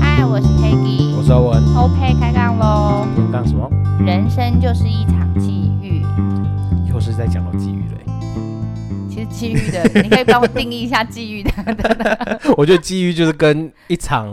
[0.00, 1.62] 嗨，我是 Peggy，我是欧文。
[1.76, 3.06] OK，开杠喽。
[3.14, 3.70] 今天干什么？
[4.04, 6.02] 人生就是一场际遇。
[6.90, 7.98] 又是在讲到际遇嘞。
[9.08, 11.52] 其实际遇的， 你可以帮我定义一下际遇的。
[12.58, 14.28] 我觉得际遇就是跟一场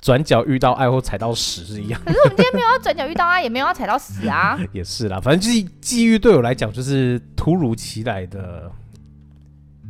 [0.00, 2.00] 转角遇到爱或踩到屎是一样。
[2.04, 4.56] 可是我们今天没有要转角遇到爱，也没有要踩到屎啊。
[4.70, 8.70] 也是啦，反正就是际遇对我来讲就是突如其来的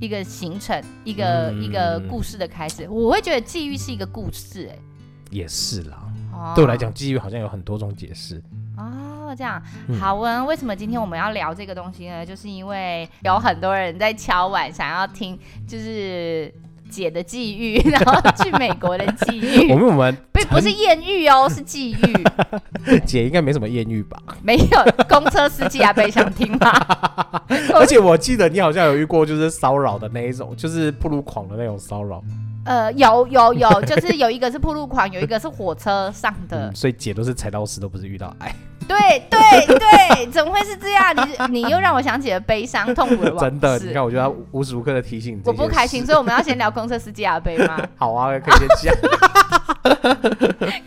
[0.00, 2.88] 一个行程，一个、嗯、一个故事的开始。
[2.88, 4.78] 我会觉得际遇是一个故事、欸，哎，
[5.30, 5.98] 也是啦。
[6.32, 8.42] 哦、对我来讲，际遇好像有很多种解释。
[8.76, 9.62] 哦，这样
[10.00, 10.42] 好啊。
[10.44, 12.24] 为什么今天我们要聊这个东西呢？
[12.24, 16.52] 就是因为有很多人在敲碗，想要听，就是。
[16.90, 19.70] 姐的际遇， 然后去美国的际遇。
[19.72, 21.98] 我们我们不不是艳遇哦，是际遇。
[23.06, 24.18] 姐应该没什么艳遇吧？
[24.42, 26.70] 没有，公车司机阿贝想听吗？
[27.74, 32.22] 而且我记得你好像有遇过，就是骚扰的那一种，就是不如狂的那种骚扰。
[32.70, 36.68] 呃，有有有，就是有一个是铺路狂，有一个是火车上的。
[36.68, 38.54] 嗯，所以姐都是踩到屎，都不是遇到爱。
[38.86, 38.96] 对
[39.28, 41.12] 对对，怎么会是这样？
[41.48, 43.50] 你你又让我想起了悲伤痛苦的往事。
[43.50, 45.42] 真的，你看，我觉得他无时无刻的提醒你。
[45.44, 47.76] 我不开心，所以我们要先聊公车司机阿贝吗？
[47.98, 48.94] 好啊，可以先讲。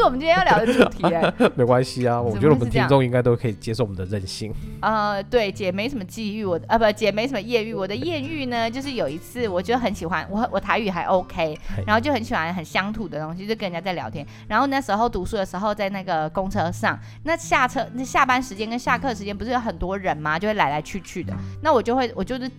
[0.00, 1.32] 是我们今天要聊的主题哎。
[1.54, 4.52] 没关系啊，我觉得我们听众应该都可以接受我们的任性。
[4.80, 7.74] 呃，对，姐没什么际遇，我啊不，姐没什么艳遇。
[7.74, 14.26] 我的艳遇呢，就是有一次，我就很喜欢我我台语还 OK，然后就很喜欢很乡土的东西，就跟人家在聊天。
[14.48, 20.38] 然后那时候读书的时候，在那个公车上，那下车那下班时间跟下课时间不是有很多人吗？
[20.38, 21.34] 就会来来去去的。
[21.62, 22.50] 那我就会我就是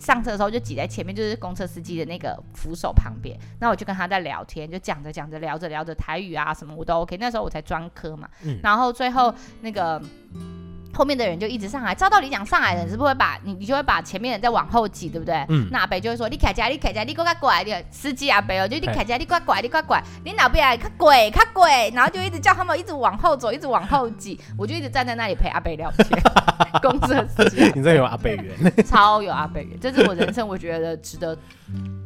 [0.00, 3.38] 上车的时候就挤在前面，就是公车司机的那个扶手旁边。
[3.60, 7.16] 那我就跟他在聊天，就讲着讲着聊着聊着台语啊什么我都 OK。
[7.18, 10.02] 那时候我才专科嘛，嗯、然后最后那个。
[10.92, 15.46] 后面的人就一直上来，照道理讲，上来的人是不会把你，你就会把前面的人再往后挤，对不对？
[15.48, 15.68] 嗯。
[15.70, 26.08] 那阿北就会说：“你开家，你开家，你过来过来的司机阿北哦，就你开家，你过来过来，你过来，你老边来，卡鬼卡鬼，然后就一直叫他们一直往后走，一直往后挤，我就一直站在那里陪阿北聊天。
[26.82, 28.54] 公车司机， 你这有阿伯缘，
[28.86, 31.36] 超有阿伯缘，这是我人生我觉得值得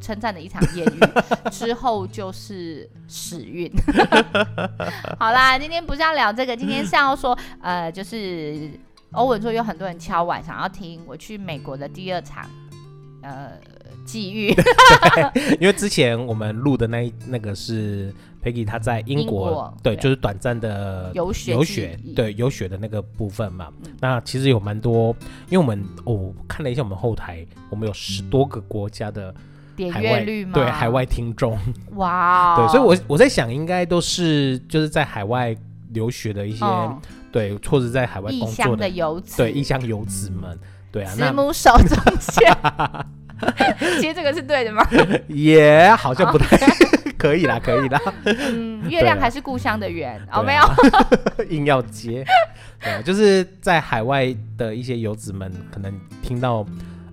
[0.01, 1.51] 称赞的一场艳遇。
[1.51, 3.71] 之后就是屎运。
[5.19, 8.71] 好啦，今天不是要聊这个，今天是要说，呃，就是。
[9.17, 12.51] 欧文说有很多人敲碗想要听我去美国的第二场，
[13.23, 13.53] 呃，
[14.05, 14.53] 际遇。
[15.61, 18.13] 因为之前我们录的那那个是
[18.45, 20.03] Peggy 他在英国，英国对，对。
[20.03, 23.69] 就是短暂的游学游学，对游学的那个部分嘛。
[23.85, 25.17] 嗯、那其实有蛮多，
[25.49, 29.35] 因为我们哦看了一下我们后台，我们有十多个国家的
[29.75, 31.59] 点阅率嘛，对海外听众。
[31.95, 35.57] 哇、哦，对，所以我我在想，应该都是就是在海外
[35.93, 36.65] 留学的一些。
[36.65, 36.99] 哦。
[37.33, 40.57] 对，或者在海外工作的，的游子，对，异乡游子们，
[40.93, 42.57] 对啊，慈母手中线，
[44.01, 44.87] 其实这个是对的吗？
[45.27, 46.57] 也、yeah, 好像不太
[47.25, 47.99] 可以啦， 可以啦。
[48.25, 50.63] 嗯， 月亮还是故乡的圆哦，没有，
[51.49, 52.23] 硬要接。
[52.81, 56.67] 对啊，就是在海外的一些游子们，可能听到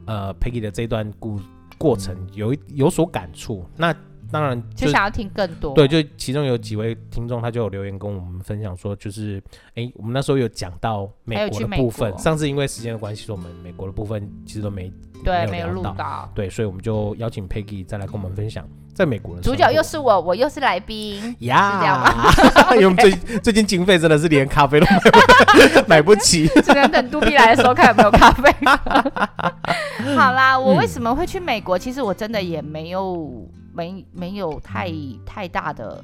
[0.06, 1.40] 呃 Peggy 的这段故
[1.78, 3.96] 过程有有所感触，那。
[4.34, 5.76] 当然就，就想要听更多。
[5.76, 12.18] 对，就其中有几位听众，他就有留言跟我们分享说，就是哎、欸，我们那时候有讲到美国的部分。
[12.18, 14.90] 上次因为时间的关系，说我们美国的部分其实都没
[15.22, 16.32] 对没有录到，到。
[16.34, 22.34] 对，所以我们就邀请 Peggy 再来跟我们分享在美国的主角又是我，我又是来宾呀，是这样吗？
[22.76, 28.54] 因为我们最最近经费真的是连咖啡都买 不买不起，只能等杜比来的时候看有没有咖啡。
[30.16, 31.78] 好啦，我为什么会去美国？
[31.78, 33.48] 其实我真的也没有。
[33.74, 34.92] 没没有太
[35.26, 36.04] 太大的，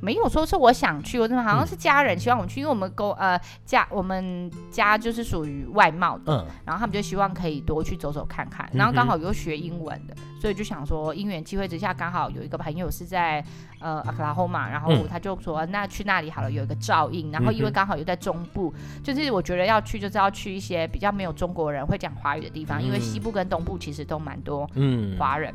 [0.00, 13.44] 没有说是我想去，我真的好像是家人希望我去，因为我们公呃家我们家就是属于外贸的，嗯，然后他们就希望可以多去走走看看，然后刚好又学英文的，所以就想说因缘机会之下，刚好有一个朋友是在
[13.80, 18.72] 呃阿克拉荷马，然后他就说那去那里好了，有一个照应，然后因为刚好又在中部，
[19.02, 25.16] 就是我觉得要去就是要去一些比较没有中国人会讲华语的地方，因为西部跟东部其实都蛮多嗯。
[25.18, 25.52] 华人。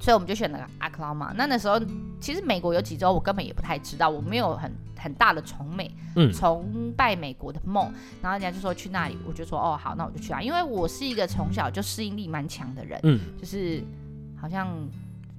[0.00, 1.32] 所以我们就选了阿克拉玛。
[1.36, 1.80] 那那时候
[2.20, 7.92] 其实美国有几州我根本也不太知道，我没有很很大的崇美、嗯、崇拜美国的梦。
[8.22, 10.40] 然后人家就说去那里，我就说哦好，那我就去啊。
[10.42, 13.82] 因为我是一个从小就适应力蛮强的人，嗯，就是
[14.40, 14.68] 好像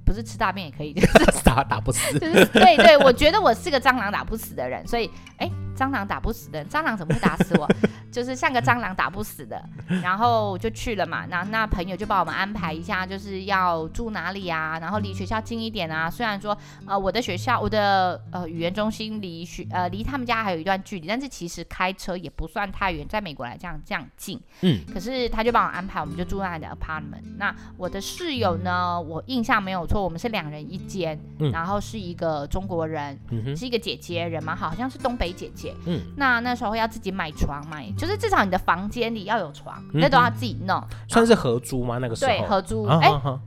[0.06, 4.86] 不是吃大便也可以，就是 打打不死，就是对对，我觉得我是个蟑螂打不死的人。
[4.88, 7.68] 所以哎，蟑螂打不死的，蟑螂怎么会打死我？
[8.12, 9.62] 就是像个蟑螂打不死的，
[10.02, 11.26] 然后就去了嘛。
[11.26, 16.10] 那那朋友就帮我们安排一下，就是要住哪里啊，然后离学校近一点啊。
[16.10, 24.40] 虽然说呃我的学校我的呃语言中心离学呃离他们家还有一段距离，但是其实开车也不算太远，在美国来讲这样近。
[24.62, 24.80] 嗯。
[24.94, 27.36] 可是他就帮我安排，我们就住在那里的 apartment。
[27.38, 35.65] 那我的室友呢，我印象没有错，我们是两人一间，嗯、然后是一个中国人，嗯、是一个姐姐人嘛，好像是东北姐姐。
[35.86, 36.02] 嗯。
[36.18, 37.78] 那那时候要自己买床嘛。
[37.96, 40.84] 就是至少你的房间里要有床，那、嗯、都要自己弄。
[41.08, 42.00] 算是合租吗？
[42.00, 42.86] 那个时候对合租。
[42.86, 43.40] 哎、啊欸，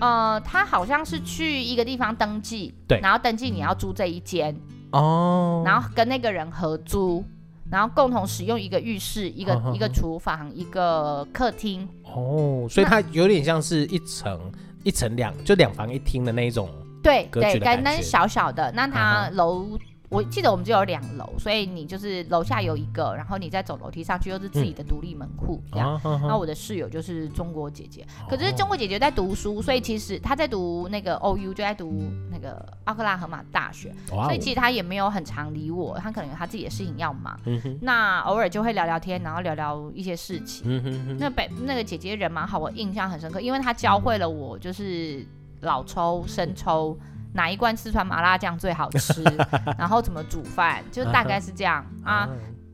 [0.00, 4.54] 呃，他好像是去一个地方登记，对，然后登记你要租这一间
[4.92, 7.24] 哦，然后跟那个人合租，
[7.70, 11.88] 然后共同使用一个浴室、一个、啊、一个厨房、一个客厅。
[12.04, 14.40] 哦，所以它有点像是一层
[14.84, 16.68] 一层两，就两房一厅的那一种。
[17.02, 18.70] 对对，感觉小小的。
[18.72, 19.78] 那他楼。
[20.10, 26.00] 啊我记得我们就有两楼，所以你就是楼下有一个，然后你再走楼梯上去又是自己的独立门户这样。
[26.02, 37.38] 那、我的室友就是中国姐姐，可是中国姐姐在读书，所以其实她在读那个 OU，就在读那个奥克拉荷马大学，所以其实她也没有很常理我，她可能有她自己的事情要忙。
[37.44, 40.64] 嗯、那偶尔就会聊聊天，然后聊聊一些事情。
[40.66, 45.24] 嗯、那北那个姐姐人蛮好，我印象很深刻，因为她教会了我就是
[45.60, 46.98] 老抽、生抽。
[47.34, 49.22] 哪一罐四川麻辣酱最好吃？
[49.78, 50.82] 然后怎么煮饭？
[50.90, 52.28] 就大概是这样啊。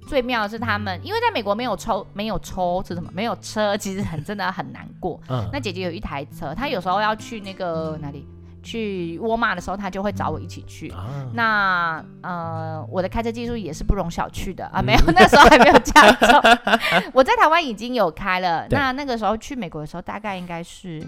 [0.08, 3.10] 最妙的是他们，因为在美国没有抽，没有抽是什么？
[3.12, 5.20] 没有车，其实很真的很难过。
[5.52, 8.24] 那姐姐有一台车，她有时候要去那个哪里
[8.62, 10.94] 去沃尔玛的时候，她就会找我一起去。
[11.32, 14.80] 那呃，我的开车技术也是不容小觑的啊。
[14.80, 16.40] 没有，那时候还没有驾照。
[17.12, 18.64] 我在台湾已经有开了。
[18.70, 21.04] 那那个时候去美国的时候，大概应该是。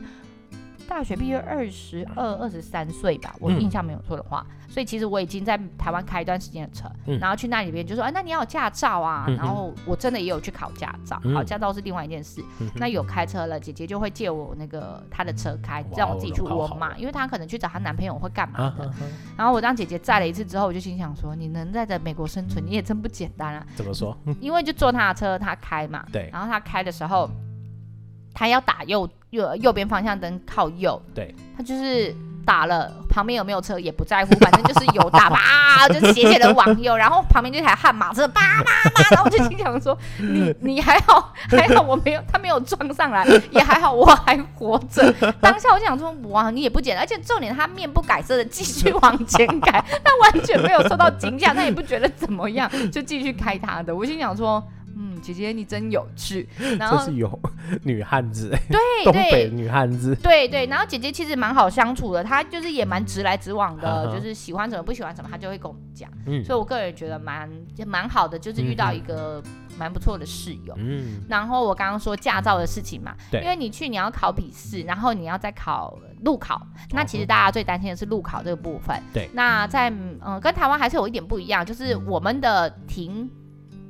[0.88, 18.94] 大学毕业二十二、二十三岁吧，我印象没有错的话，嗯，所以其实我已经在台湾开一段时间的车，嗯，然后去那里边就说，哎，那你要有驾照啊，嗯，然后我真的也有去考驾照，嗯，考驾照是另外一件事，嗯，那有开车了，姐姐就会借我那个她的车开，让我自己去我嘛，因为她可能去找她男朋友会干嘛的，啊，
[19.37, 23.67] 然后我让姐姐载了一次之后，我就心想说，你能在这美国生存，你也真不简单啊。
[23.76, 24.17] 怎么说？
[24.40, 27.29] 因为就坐她的车，她开嘛，对，然后她开的时候。
[28.35, 32.14] 他要打右右右边方向灯靠右，对，他就是
[32.46, 45.12] 打了，旁边有没有车也不在乎，反正就是有打吧，就斜斜的往右，然后旁边这台悍马车叭叭叭，然后我就心想说，你 你还好还好我没有，他没有撞上来，也还好我还活着。
[45.42, 49.72] 当下我就想说，哇，你也不简单，而且重点他面不改色的继续往前开，
[50.02, 53.94] 他完全没有受到惊吓，他也不觉得怎么样，就继续开他的。
[53.94, 54.66] 我心想说。
[55.19, 56.49] 嗯，姐姐你真有趣，
[56.79, 57.41] 然后这是有
[57.85, 60.67] 女汉子， 对，东北女汉子，对对。
[60.67, 66.11] 然后姐姐其实蛮好相处的，她就是也蛮直来直往的，就是喜欢什么不喜欢什么，她就会跟我们讲。
[66.26, 67.50] 嗯，所以我个人觉得蛮
[67.87, 69.43] 蛮好的，就是遇到一个
[69.79, 70.75] 蛮不错的室友。
[70.79, 76.61] 嗯，然后我刚刚说驾照的事情嘛，对，因为你去你要考笔试，然后你要再考路考，
[76.91, 79.00] 那其实大家最担心的是路考这个部分。
[79.12, 83.31] 对，那在嗯、呃、跟台湾还是有一点不一样，就是我们的停。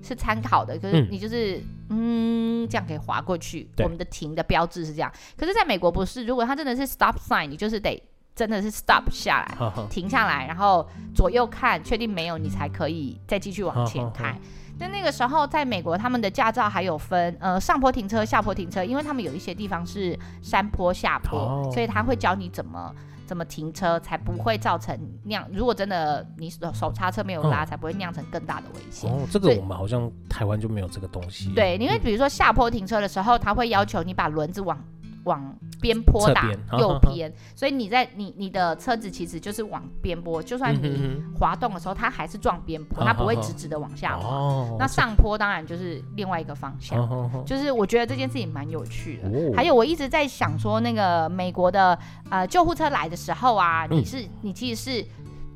[0.08, 1.58] 是参考的，可是你就是
[1.90, 3.68] 嗯，嗯这样可以划过去。
[3.78, 6.24] 我们的停的标志是这样，可是在美国不是。
[6.24, 8.02] 如果它真的是 stop sign，你就是得
[8.34, 14.36] 真的是 stop 下来，呵呵停下来，然后左右看，确定没有，你才可以再继续往前开。
[14.80, 22.94] 那那个时候在美国，他们的驾照还有分呃上坡停车、下坡停车，因为他们有一些地方是山坡下坡，哦、所以他会教你怎么。
[23.28, 25.46] 怎么停车才不会造成酿？
[25.52, 29.08] 如果真的你手刹车没有拉，嗯，才不会酿成更大的危险。
[29.08, 31.52] 哦，这个我们好像台湾就没有这个东西。
[31.54, 34.82] 对，因为比如说下坡停车的时候，他会要求你把轮子往。
[35.28, 44.76] 往边坡打右边，所以你在你你的车子其实就是往边坡，就算你滑动的时候，它还是撞边坡，它不会直直的往下滑。
[44.78, 46.98] 那上坡当然就是另外一个方向，
[47.44, 49.54] 就是我觉得这件事情蛮有趣的。
[49.54, 51.98] 还有我一直在想说，那个美国的
[52.30, 55.06] 呃救护车来的时候啊，你是你其实是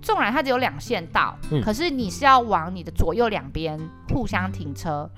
[0.03, 3.81] 纵然它只有两线道，可是你是要往你的左右两边
[4.11, 5.11] 互相停车，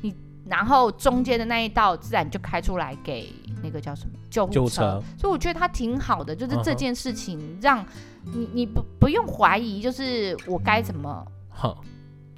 [0.00, 0.14] 你。
[0.48, 3.30] 然后中间的那一道自然就开出来给
[3.62, 7.84] 那个叫什么救护车，车，所以我觉得它挺好的，就是这件事情让
[8.24, 11.22] 你你不不用怀疑，就是我该怎么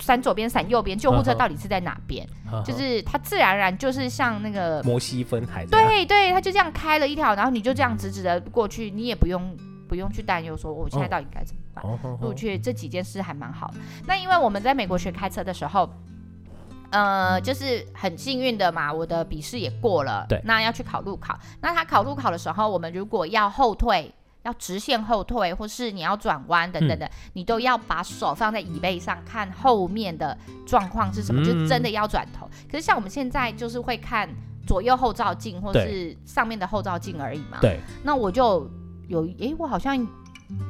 [0.01, 2.27] 闪左边闪右边，救护车到底是在哪边？
[2.65, 9.57] 就是它自然而然就是像那个摩西分海，对对，它就这样开了一条，然后你就这样直直的过去，你也不用
[9.89, 12.19] 不用去担忧说我现在到底该怎么办。
[12.21, 13.75] 我觉得这几件事还蛮好的。
[14.07, 15.89] 那因为我们在美国学开车的时候。
[16.91, 20.27] 呃，就是很幸运的嘛，我的笔试也过了。
[20.29, 21.39] 对，那要去考路考。
[21.61, 32.49] 那他考路考的时候，我们如果要后退，要直线后退，或是你要转弯等等的，嗯、你都要把手放在椅背上，看后面的状况是什么，嗯、就真的要转头。
[32.71, 34.29] 可是像我们现在就是会看
[34.67, 37.59] 左右后照镜，或是上面的后照镜而已嘛。
[37.61, 37.79] 对。
[38.03, 38.69] 那我就
[39.09, 40.07] 有，诶、欸，我好像。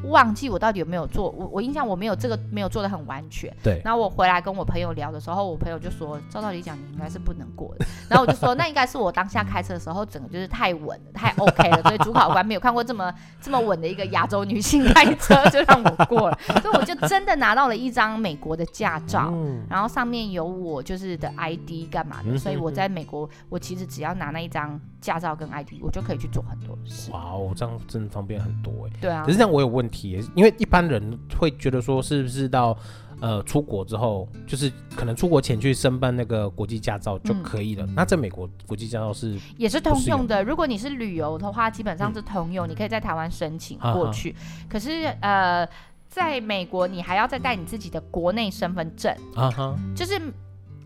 [0.05, 3.55] 忘记我到底有没有做，我我印象我没有这个没有做的很完全。
[3.63, 3.81] 对。
[3.85, 16.39] 然后我回来跟我朋友聊的时候，我朋友就说：“照道理讲，你应该是不能过的。” 然后我就说：“那应该是我当下开车的时候，整个就是太稳了，太 OK 了，所以主考官没有看过这么这么稳的一个亚洲女性开车，就让我过了。
[16.63, 22.37] 所以我就真的拿到了一张美国的驾照，嗯、然后上面有我就是的 ID 干嘛的。
[22.39, 27.11] 所以我在美国，我其实只要拿那一张驾照跟 ID，我就可以去做很多事。
[27.11, 28.93] 哇哦，这样真的方便很多哎。
[29.01, 29.23] 对啊。
[29.25, 32.77] 可是这样我有问题，因为一般人会觉得说，是不是到
[33.21, 37.85] 呃出国之后，就是可能出国前去申办那个国际驾照就可以了？
[37.87, 40.45] 嗯、那在美国国际驾照是也是通用的。
[40.45, 44.35] 如果你是旅游的话，基本上是通用，嗯、你可以在台湾申请过去。
[44.69, 45.67] 可是呃，
[46.09, 50.21] 在美国你还要再带你自己的国内身份证啊哈，就是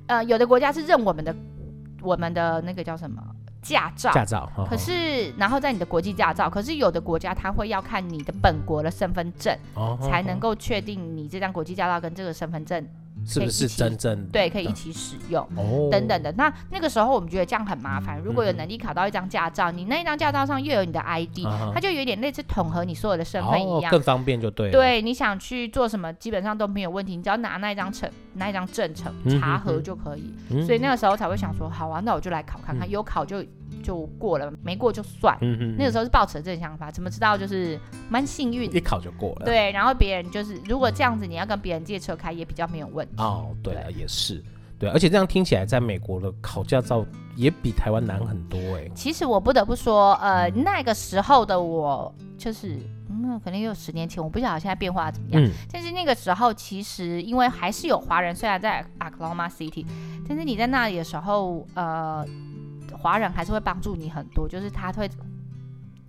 [0.06, 1.35] 呃有的国家是认我们的
[2.02, 3.23] 我们的那个叫什么？
[3.64, 9.56] 驾照，驾照，可是然后在你的国际驾照，可是有的国家他会要看你的本国的身份证，
[10.02, 12.87] 才能够确定你这张国际驾照跟这个身份证。
[13.26, 16.33] 是不是真正对，可以一起使用哦等等的。
[16.33, 18.21] 那那个时候我们觉得这样很麻烦。
[18.21, 21.38] 如果有能力考到一张驾照，你那一张驾照上又有你的 ID，
[21.73, 24.73] 它就有点类似统合你所有的身份一样，更方便就对了。
[24.73, 30.35] 对，你想去做什么，基本上都没有问题，你只要拿那一张证、那一张证成查核就可以。
[30.64, 33.45] 所以那个时候才会想说，好啊，那我就来考看看，有考就
[33.83, 35.37] 就过了，没过就算。
[35.76, 37.78] 那个时候是抱持这个想法，怎么知道就是
[38.09, 39.45] 蛮幸运，一考就过了。
[39.45, 43.23] 对，然后别人就是如果这样子，你要跟别人借车开也比较没有问题。
[43.23, 44.42] 哦，对啊，也是，
[44.78, 47.04] 对，而且这样听起来，在美国的考驾照
[47.37, 48.88] 也比台湾难很多哎。
[48.94, 52.78] 其实我不得不说，呃，那个时候的我，就是
[53.09, 55.42] 嗯，可能有十年前，我不晓得现在变化怎么样。
[55.42, 55.50] 嗯。
[55.71, 59.87] 但是那个时候，其实因为还是有华人，虽然在 Oklahoma City，
[60.28, 62.25] 但是你在那里的时候，呃，
[62.99, 65.09] 华人还是会帮助你很多，就是他会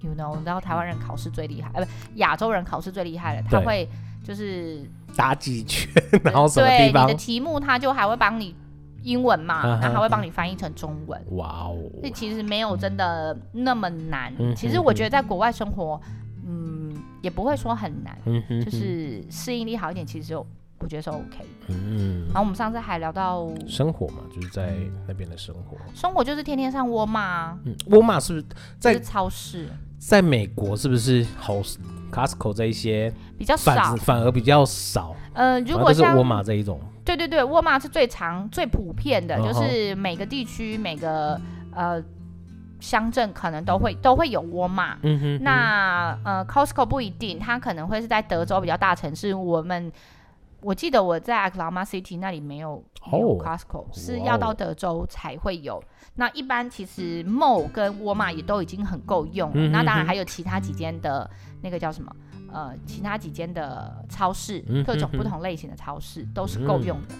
[0.01, 3.88] ，you know，你知道台湾人考试最厉害，呃，不，亚洲人考试最厉害的，他会
[4.25, 4.82] 就是。
[5.17, 5.89] 打几圈，
[6.25, 7.05] 然后什么地方？
[7.08, 8.53] 对，你的题目他就还会帮你
[9.01, 11.17] 英文嘛，然后还会帮你翻译成中文。
[11.38, 11.77] 哇哦！
[12.03, 14.34] 这其实没有真的那么难。
[14.58, 15.98] 其实我觉得在国外生活，
[16.46, 18.13] 嗯，也不会说很难，
[18.62, 20.46] 就是适应力好一点，其实就
[20.79, 21.46] 我觉得是 OK。
[21.70, 22.25] 嗯。
[22.25, 24.75] 然后我们上次还聊到生活嘛，就是在
[25.08, 25.77] 那边的生活。
[25.94, 27.58] 生活就是天天上沃尔玛。
[27.63, 28.46] 嗯，沃尔玛是不是
[28.77, 29.70] 在超市？
[29.98, 31.63] 在美国是不是好
[32.15, 35.13] ？Costco 这一些比较少，反而比较少。
[35.34, 41.38] 呃，如果像沃尔玛这一种，对对对，沃尔玛是最常、最普遍的，就是每个地区、每个
[41.74, 42.01] 呃
[42.79, 44.98] 乡镇可能都会都会有沃尔玛。
[45.01, 45.43] 嗯哼。
[45.43, 49.34] 那呃，Costco 不一定，它可能会是在德州比较大城市。
[49.34, 49.91] 我们
[50.62, 52.81] 我记得我在 Oklahoma City 那里没有
[53.12, 55.84] 没有 Costco，是要到德州才会有。
[56.15, 59.67] 那一般其实 Mall 跟沃尔玛也都已经很够用了。
[59.67, 61.29] 那当然还有其他几间的。
[61.65, 62.15] 那个叫什么？
[62.53, 67.15] 呃，其他几间的超市，各种不同类型的超市都是够用的。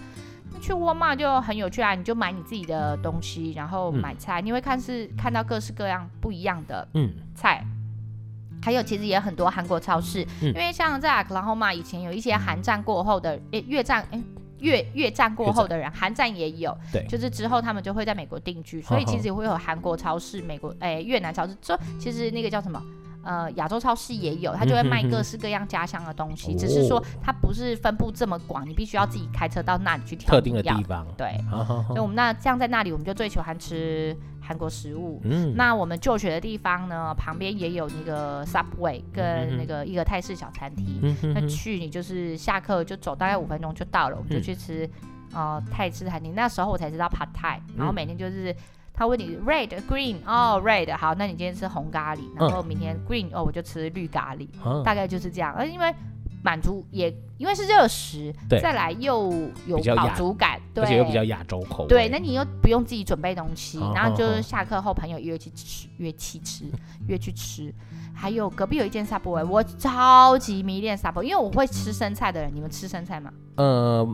[0.54, 6.86] 嗯、去沃尔玛就很有趣啊，你就买你自己的东西，然后买菜，嗯、你会看是看到各式各样不一样的
[7.34, 7.62] 菜。
[7.64, 14.22] 嗯、还有其实也很多韩国超市，嗯、因为像在 Oklahoma 以前有一些韩战过后的，诶，越战，诶，
[14.60, 22.82] 越越战过后的人，韩战也有，对，就是之后他们就会在美国定居，所以其实也会有韩国超市、美国，诶，越南超市，这其实那个叫什么？
[23.26, 31.04] 呃，亚洲超市也有，它就会卖各式各样家乡的东西，只是说它不是分布这么广，你必须要自己开车到那里去挑特定的地方。
[31.16, 35.20] 对，好好好，所以我们那这样在那里，我们就最喜欢吃韩国食物。
[35.24, 41.00] 嗯，那我们就学的地方呢，旁边也有那个 Subway 跟那个一个泰式小餐厅。
[41.02, 44.86] 嗯那去你就是下课就走大概五分钟就到了，我们就去吃、
[45.32, 46.32] 嗯、呃泰式餐厅。
[46.36, 48.54] 那时候我才知道 Pad Thai，然后每天就是。
[48.96, 55.52] 他问你 red green 哦 red 好，那你今天吃红咖喱，然后明天 green 哦我就吃绿咖喱，嗯、大概就是这样。
[55.52, 55.94] 而因为
[56.42, 59.30] 满足也因为是热食，对再来又
[59.66, 61.88] 有饱足感，对，而且又比较亚洲口味。
[61.88, 66.64] 对，那你又不用自己准备东西，嗯、然后就是下课后朋友约去吃，约去吃，
[67.06, 67.74] 约去吃。
[68.14, 73.30] 还有隔壁有一间 Subway，我超级迷恋 Subway，因为我会吃生菜的人，你们吃生菜吗？
[73.56, 74.08] 呃。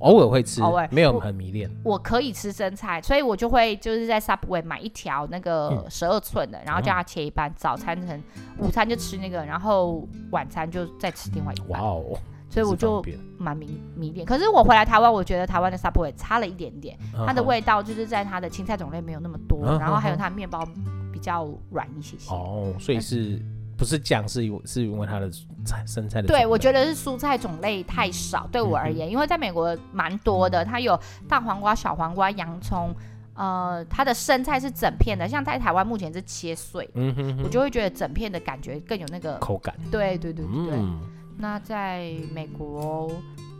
[0.00, 1.70] 偶尔会吃，偶尔没有很迷恋。
[1.84, 8.22] 我可以吃生菜，所以我就会就是在 Subway 买一条那个十二寸的，嗯、然后叫他切一半，早餐成
[8.58, 11.68] 午餐就吃那个，然后晚餐就再吃另外一半。
[11.70, 12.18] 哇哦！
[12.50, 13.04] 所以我就
[13.36, 14.24] 蛮迷迷恋。
[14.24, 20.66] 可是我回来台湾，我觉得台湾的 Subway 差了一点点，嗯、它的味道就是在它的青菜种类没有那么多，嗯、然后还有它的面包
[21.12, 22.34] 比较软一些些。
[22.34, 23.38] 哦，所以是
[23.78, 25.30] 不是酱，是因是因为它的
[25.64, 26.26] 菜生菜的。
[26.26, 32.92] 对，我觉得是蔬菜种类太少，对我而言，嗯、因为在美国蛮多的，它有大黄瓜、小黄瓜、洋葱，
[33.34, 39.72] 呃，它的生菜是整片的，像在台湾目前是切碎，嗯哼哼，我就会觉得整片的感觉更有那个口感。
[39.92, 40.74] 对对对对对。
[40.74, 41.00] 嗯、
[41.36, 43.08] 那在美国，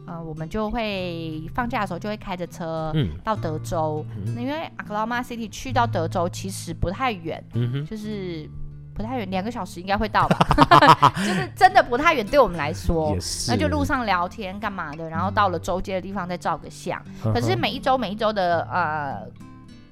[0.08, 8.50] 呃，我们就会放假的时候就会开着车到德州，嗯、因为 Oklahoma City 去到德州其实不太远，嗯哼，就是。
[8.98, 11.14] 不太远，两个小时应该会到吧？
[11.24, 13.16] 就是真的不太远，对我们来说，
[13.48, 17.00] 那就路上聊天干嘛的，然后到了周街的地方再照个相。
[17.22, 19.22] 可是每一周每一周的呃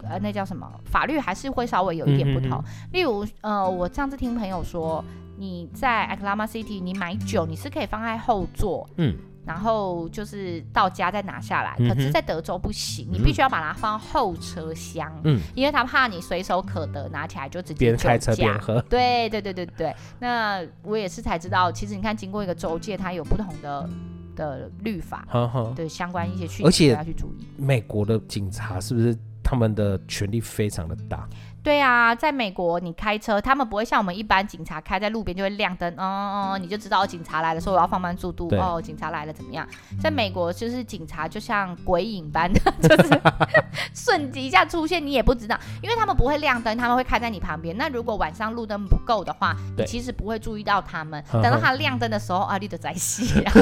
[0.08, 2.60] 呃，那叫什么法律还是会稍微有一点不同。
[2.92, 5.04] 例如呃，我上次听朋友说，
[5.38, 9.16] 你在 Oklahoma City 你买酒，你是可以放在后座，嗯。
[9.46, 18.82] 然后就是到家再拿下来，嗯、可是，在德州不行，你必须要把它放后车厢，嗯，因为他怕你随手可得，拿起来就直接边开车边喝。
[18.90, 23.88] 对对对对对，那我也是才知道，其实你看，经过一个州界，它有不同的
[24.34, 27.46] 的律法，呵呵对相关一些去，而且要去注意。
[27.56, 31.28] 美国的警察是不是他们的权力非常的大？
[31.66, 39.66] 对啊，在美国你开车，他们不会像我们一般警察开在路边就会亮灯，哦哦，你就知道警察来了，说我要放慢速度，哦，警察来了怎么样？
[40.00, 43.20] 在美国就是警察就像鬼影般的，就是
[43.92, 47.76] 瞬即一下出现，你也不知道，因为他们不会亮灯，他们会开在你旁边。
[47.76, 51.20] 那如果晚上路灯不够的话，你其实不会注意到他们。
[51.32, 53.52] 等到他亮灯的时候，啊，你就在戏啊，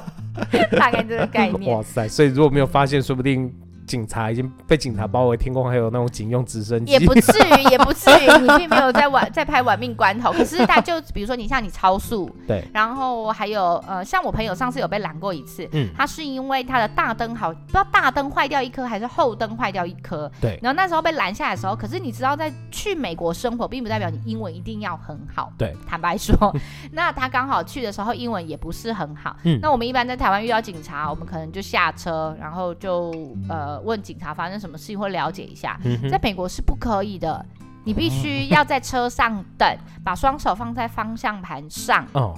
[0.80, 1.76] 大概这个概念。
[1.76, 3.54] 哇塞，所以如果没有发现，说不定。
[3.86, 10.32] 警察已经被警察包围，天空还有那种警用直升机，也不至于，也不至于，你并没有在玩，在拍玩命关头。
[10.32, 20.58] 可是他就比如说，你像你超速， 对，然后还有呃，像我朋友上次有被拦过一次，嗯，他是因为他的大灯好，不知道大灯坏掉一颗还是后灯坏掉一颗，对。
[20.62, 25.74] 然后那时候被拦下来的时候，可是你知道，在去美国生活，并不代表你英文一定要很好，对。
[25.84, 26.54] 坦白说，
[26.92, 29.58] 那他刚好去的时候英文也不是很好，嗯。
[29.60, 33.12] 那我们一般在台湾遇到警察，我们可能就下车，然后就
[33.48, 33.79] 呃。
[33.80, 35.78] 问警察发生什么事情，或了解一下。
[35.84, 37.44] 嗯、在美国是不可以的，
[37.84, 42.06] 你必须要在车上等，哦、把双手放在方向盘上。
[42.12, 42.34] 哦，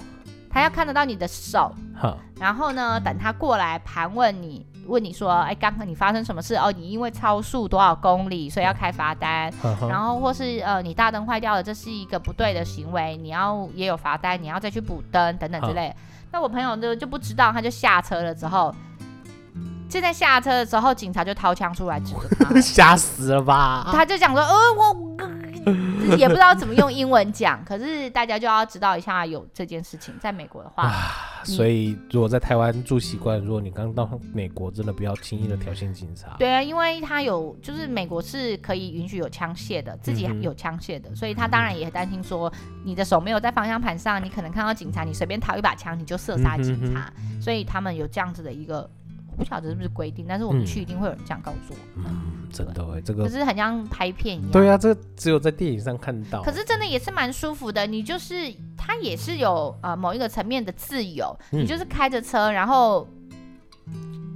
[0.49, 1.73] 他要看得到你的手。
[2.01, 6.55] 哦、然后呢，等他过来盘问你，问你说：“哎，刚刚你发生什么事？
[6.55, 9.49] 哦，你因为超速多少公里，所以要开罚单。
[9.61, 15.89] 哦、然后或是呃，你大灯坏掉了，这是一个不对的行为，你要也有罚单，你要再去补灯等等之类。
[15.89, 15.95] 哦”
[16.33, 18.73] 那我朋友就就不知道，他就下车了之后。
[19.93, 23.87] 现在下车的时候，警察就掏枪出来指着他， 吓死了吧？
[23.91, 30.91] 他就讲说：“呃，我也不知道怎么用英文讲。”可是大家就要知道一下有这件事情，在美国的话，
[31.43, 36.37] 所以如果在台湾住习惯，如果你刚到美国，真的不要轻易的挑衅警察。
[36.39, 42.51] 对啊，因为他有，就是美国是可以允许有枪械的，自己有枪械的，所以他当然也担心说，
[42.83, 47.13] 你的手没有在方向盘上，你可能看到警察，你随便掏一把枪，你就射杀警察。
[47.39, 48.89] 所以他们有这样子的一个。
[49.33, 51.79] 不晓得是不是规定，但是我们去一定会有人这样告诉我。
[51.97, 54.51] 嗯，嗯，真的会，这个可是很像拍片一样。
[54.51, 56.41] 对啊，这个只有在电影上看到。
[56.41, 58.35] 可是真的也是蛮舒服的，你就是
[58.77, 63.07] 它也是有呃某一个层面的自由，嗯、你就是开着车，然后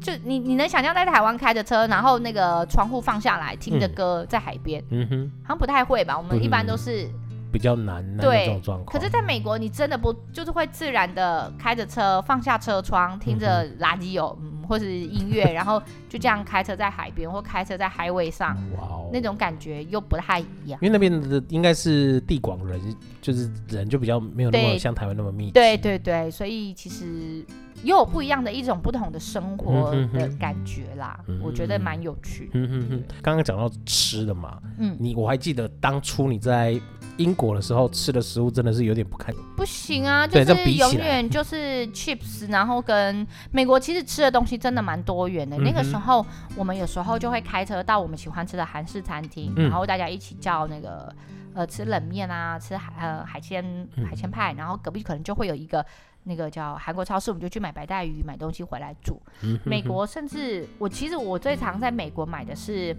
[0.01, 6.17] 就你你能想象在台湾开着车，然后那个窗户放下来听着歌在海边，嗯哼，好像不太会吧？
[6.17, 7.09] 我们一般都是。
[7.57, 8.85] 比较难的那种状况。
[8.85, 20.79] 可是在美国，你真的不就是会自然的开着车，放下车窗，听着垃圾油，嗯，或是音乐， 然后就这样开车在海边或开车在 highway 上，哇哦，那种感觉又不太一样。
[20.81, 22.79] 因为那边的应该是地广人，
[23.19, 25.51] 就是人就比较没有那么像台湾那么密集。
[25.51, 27.43] 对对对，所以其实
[27.81, 32.51] 又有不一样的一种不同的生活的感觉啦，嗯、哼哼我觉得蛮有趣。
[32.53, 36.79] 嗯哼哼，刚刚讲到吃的嘛，嗯，你我还记得当初你在。
[37.17, 45.57] 英国的时候吃的食物真的是有点不堪，不行啊，就是永远就是 chips，然后跟美国其实吃的东西真的蛮多元的。
[45.57, 46.25] 嗯、那个时候
[46.55, 51.13] 我们有时候就会开车到我们喜欢吃的韩式餐厅，嗯、然后大家一起叫那个
[51.53, 55.83] 呃吃冷面啊，吃海呃海鲜海鲜派，然后隔壁可能就会有一个
[56.23, 59.21] 那个叫韩国超市，我们就去买白带鱼买东西回来煮。
[59.41, 59.69] 嗯、哼哼。
[59.69, 62.95] 美国甚至我其实我最常在美国买的是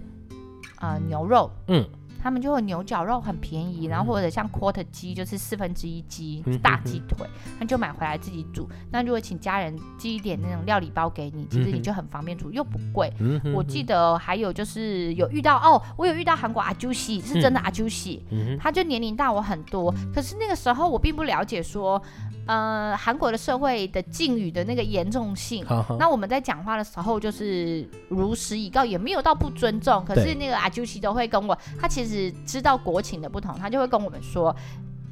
[0.81, 1.87] 呃牛肉，嗯。
[2.21, 7.25] 他们就会牛角肉很便宜，然后或者像 quarter 鸡就是四分之一鸡大鸡腿，
[7.59, 8.69] 那就买回来自己煮。
[8.91, 13.11] 那如果请家人寄一点那种料理包给你，其实你就很方便煮，又不贵。
[13.53, 18.23] 我记得还有就是有遇到哦，我有遇到韩国阿朱西，是真的阿朱西，
[18.59, 22.01] 他就年龄大我很多，可是那个时候我并不了解说。
[22.49, 25.63] 呃，韩国的社会的敬语的那个严重性，
[25.99, 30.03] 那我们在讲话的时候就是如实以告，也没有到不尊重。
[30.03, 34.55] 可是那个阿朱奇都会跟我，他其实知道国情的不同，他就会跟我们说，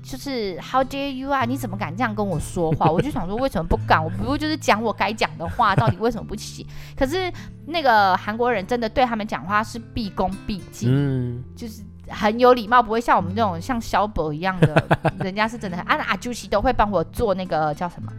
[0.01, 1.45] 就是 How dare you 啊？
[1.45, 2.89] 你怎么敢这样跟我说话？
[2.89, 4.03] 我就想说，为什么不敢？
[4.03, 6.65] 我不过就是讲我该讲的话，到底为什么不行？
[6.97, 7.31] 可是
[7.67, 14.87] 那个韩国人真的对他们讲话是毕恭毕敬，嗯，就是很有礼貌，不会像我们这种像小伯一样的，
[15.19, 15.85] 人家是真的很。
[15.85, 18.11] 啊，阿朱奇都会帮我做那个叫什么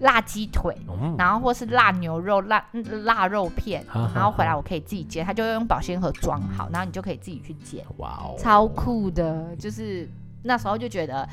[0.00, 2.64] 辣鸡腿，嗯、然后或是辣牛肉、辣
[3.04, 7.84] 辣肉片，嗯、然后回来我可以自己煎，他就会用保鲜盒装好，然后你就可以自己去煎。
[7.98, 10.08] 哇哦，超酷的，就是。
[10.42, 11.28] 那时候就觉得，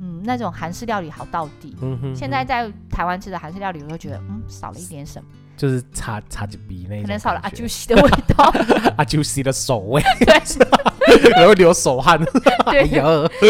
[0.00, 1.74] 嗯，那种韩式料理好到底。
[1.80, 2.14] 嗯哼，哼。
[2.14, 5.26] 现在在台湾吃的韩式料理，我都觉得，嗯，少了一点什么。
[5.60, 7.02] 就是擦擦几笔那种。
[7.02, 8.50] 可能少了阿朱西的味道。
[8.96, 10.02] 阿朱西的手味。
[10.24, 11.30] 对。
[11.36, 12.18] 然后流手汗。
[12.70, 12.88] 对。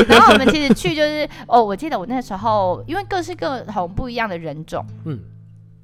[0.08, 5.20] 然后我们其实去就是，哦，我记得我那时候，因为各式各种不一样的人种，嗯，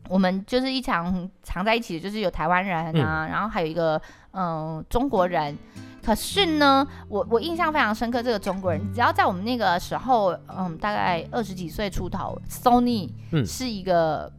[0.08, 3.96] 我们就是一场常在一起的，就是有台湾人啊，嗯、然后还有一个
[4.32, 5.56] 嗯、呃、中国人。
[6.04, 13.10] 可是呢，我我印象非常深刻，这个中国人只要在我们那个时候，嗯，大概二十几岁出头，Sony
[13.44, 14.32] 是一个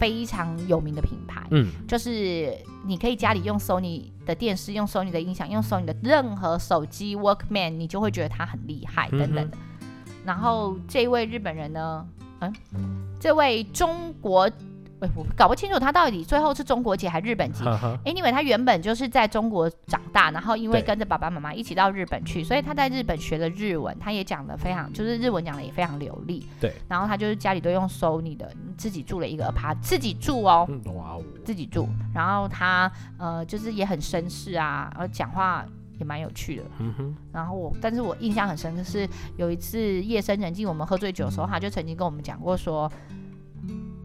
[0.00, 9.56] 非常有名的品牌，嗯，就是你可以家里用 Sony 的电视，用 Sony 的音响，用 Sony 的任何手机，Workman，你就会觉得它很厉害，等等的。
[9.56, 9.84] 嗯、
[10.24, 12.06] 然后这位日本人呢，
[12.40, 12.52] 嗯，
[13.20, 14.50] 这位中国。
[15.00, 17.64] 欸、我搞不清楚他到底最后是中国籍还是日本籍。
[18.04, 26.46] Anyway，他原本就是在中国长大，然后因为跟着爸爸妈妈一起到日本去，所以他在日本学了日文，他也讲的非常，就是日文讲的也非常流利。
[26.60, 26.72] 对。
[26.88, 31.88] 然后他就是家里都用 Sony 的，自己住了一个 apart，自己住哦，哇哦，自己住。
[32.14, 35.64] 然后他呃，就是也很绅士啊，然后讲话
[35.98, 36.62] 也蛮有趣的。
[36.78, 37.16] 嗯哼。
[37.32, 42.90] 然后我，但是我印象很深刻是有一次夜深人静，我们喝醉酒的时候，他就曾经跟我们讲过说。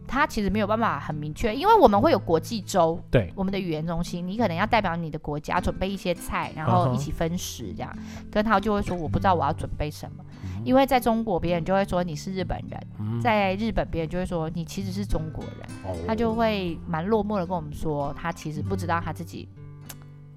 [0.06, 7.96] 他其实没有办法很明确，因为我们会有国际周，对，我们的语言中心，你可能要代表你的国家准备一些菜，然后一起分食这样。
[8.30, 8.50] 跟、uh huh.
[8.50, 10.24] 他就会说，我不知道我要准备什么，
[10.64, 19.48] 因为在中国别人就会说你是日本人，嗯、在日本别人就会说你其实是中国人，哦、他就会蛮落寞的跟我们说，他其实不知道他自己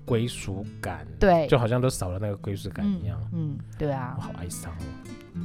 [0.05, 5.39] 归属感，对，就好像都少了那个归属感一样，嗯，嗯，对啊，我好哀伤哦。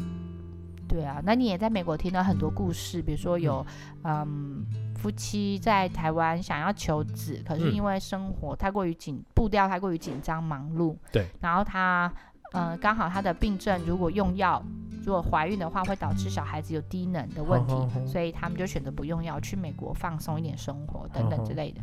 [0.95, 3.67] 对啊，那你也在美国听到很多故事，比如说有，
[4.05, 12.13] 嗯，嗯，夫妻在台湾想要求子，可是因为生活太过于紧，步调太过于紧张忙碌，对，然后他，
[12.53, 14.65] 嗯，刚好他的病症如果用药，
[15.05, 17.75] 如果怀孕的话会导致小孩子有低能的问题，
[18.07, 21.81] 所以他们就选择不用药，去美国放松一点生活等等之类的，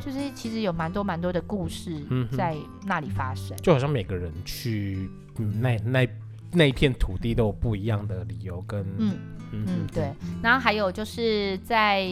[0.00, 5.10] 就是其实有蛮多蛮多的故事在那里发生，就好像每个人去
[5.60, 6.08] 那那。
[6.56, 9.14] 那一片土地都有不一样的理由跟嗯
[9.52, 10.10] 嗯，嗯对，
[10.42, 12.02] 然后还有就是在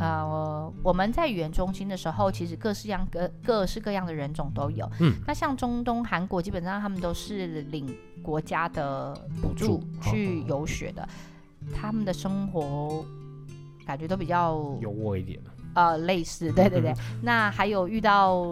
[0.00, 4.90] 呃我们在语言中心的时候，其实各式样各各式各样的人种都有。
[4.98, 7.86] 嗯，那像中东韩国，基本上他们都是领
[8.20, 11.08] 国家的补助去游学的，
[11.72, 13.04] 他们的生活
[13.86, 15.40] 感觉都比较优渥一点。
[15.78, 16.90] 呃，类似，对对对。
[16.90, 18.44] 嗯、那还有遇到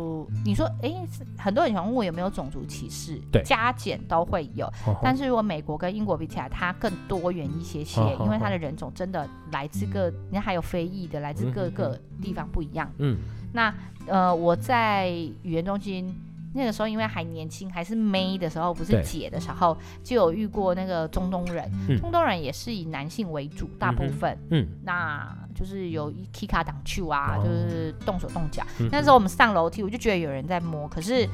[0.45, 0.95] 你说，哎，
[1.37, 3.21] 很多人想问我有没有种族歧视？
[3.33, 4.73] 对，加减都会有。
[5.03, 12.89] 但是如果美国跟英国比起来，它更多元一些些，因为它的人种真的来自各，你还有非裔的，来自各个地方不一样。
[12.99, 13.19] 嗯，
[13.53, 13.75] 那
[14.07, 15.11] 呃，我在
[15.43, 16.15] 语言中心。
[16.55, 21.71] 那个时候因为还年轻，还是妹的时候，不是姐的时候，就有遇过那个中东人。
[21.87, 24.39] 嗯、中东人也是以男性为主，大部分。
[24.49, 28.63] 嗯，嗯那就是有 Kika 挡球啊，哦、就是动手动脚。
[28.79, 31.27] 嗯、那时候我们上楼梯，我就觉得有人在摸，可是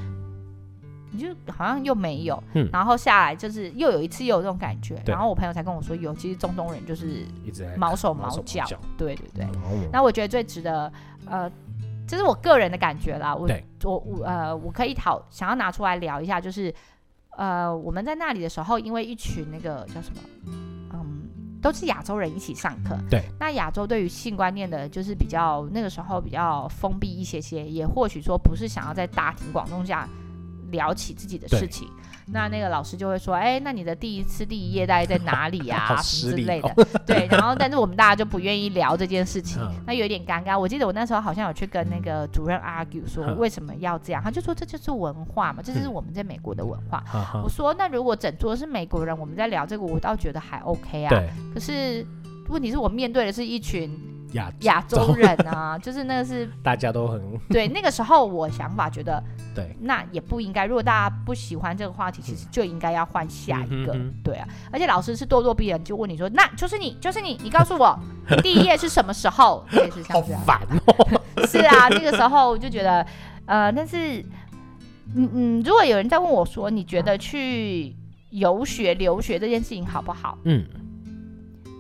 [1.11, 2.42] 你就好像又没有。
[2.54, 7.26] 嗯、然后下来就是又有一次又有这种感觉，然后我朋友才跟我说有，其实中东人就是
[7.76, 8.64] 毛手毛脚。
[8.96, 9.44] 对对对。
[9.70, 10.92] 嗯、那我觉得最值得
[11.26, 11.50] 呃。
[12.04, 13.48] 这是我个人的感觉啦，我
[13.85, 16.74] 我我呃，我可以讨想要拿出来聊一下，就是
[17.38, 20.71] 呃，我们在那里的时候，因为一群那个叫什么，嗯，
[21.62, 30.09] 都是亚洲人一起上课，对，那亚洲对于性观念的，就是比较那个时候比较封闭一些些，也或许说不是想要在大庭广众下
[30.72, 31.88] 聊起自己的事情。
[32.26, 35.96] 那那个老师就会说，哎，那你的第一次第一页大概在哪里啊？
[36.00, 36.74] 什么之类的。
[37.06, 40.58] 对，然后但是我们大家就不愿意聊这件事情，那有点尴尬。
[40.58, 44.22] 我记得我那时候好像有去跟那个主任 argue 说，为什么要这样？
[44.22, 47.02] 他就说这就是文化嘛，这就是我们在美国的文化。
[47.42, 51.22] 我说那如果整桌是美国人，我们在聊这个，我倒觉得还 OK 啊。
[51.52, 52.06] 可是
[52.48, 53.90] 问题是我面对的是一群。
[54.33, 57.68] 亚亚洲人啊， 就是那个是大家都很对。
[57.68, 59.23] 那个时候我想法觉得，
[59.55, 60.64] 对，那也不应该。
[60.66, 63.97] 如果大家不喜欢这个话题，其实就应该要换下一个。
[64.23, 67.99] 对啊，而且老师是咄咄逼人，就问你说，那就是你，就是你，你告诉我
[68.42, 69.64] 第一页是什么时候？
[69.73, 70.40] 也是像这样。
[70.40, 71.21] 好烦哦。
[71.47, 73.07] 是啊，那个时候我就觉得，
[73.47, 74.21] 呃，但是，
[75.14, 77.95] 嗯嗯，如果有人在问我说，你觉得去
[78.31, 80.38] 游学留学这件事情好不好？
[80.45, 80.64] 嗯，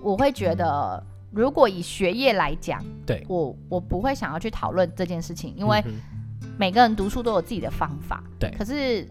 [0.02, 3.24] 我会觉得，如果以学业来讲，对。
[3.28, 5.82] 我我不会想要去讨论这件事情，因为
[6.58, 8.22] 每个人读书都有自己的方法。
[8.38, 9.08] 对，可是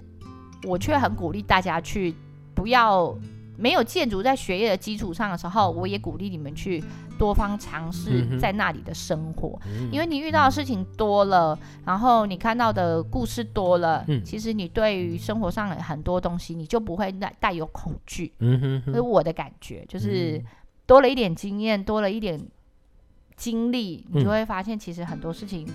[0.64, 2.14] 我却很鼓励大家去
[2.54, 3.16] 不要。
[3.58, 6.84] 没有建筑在学业的基础上的时候，我也鼓励你们去
[7.20, 11.56] 多方尝试在那里的生活，嗯、因为你遇到的事情多了，
[11.86, 18.34] 然后你看到的故事多了，嗯、其实你对于生活上很多东西，你就不会带带有恐惧。
[18.40, 20.44] 嗯哼哼，所以我的感觉就是
[20.92, 22.38] 多了一点经验，多了一点
[23.38, 25.66] 经历，你就会发现其实很多事情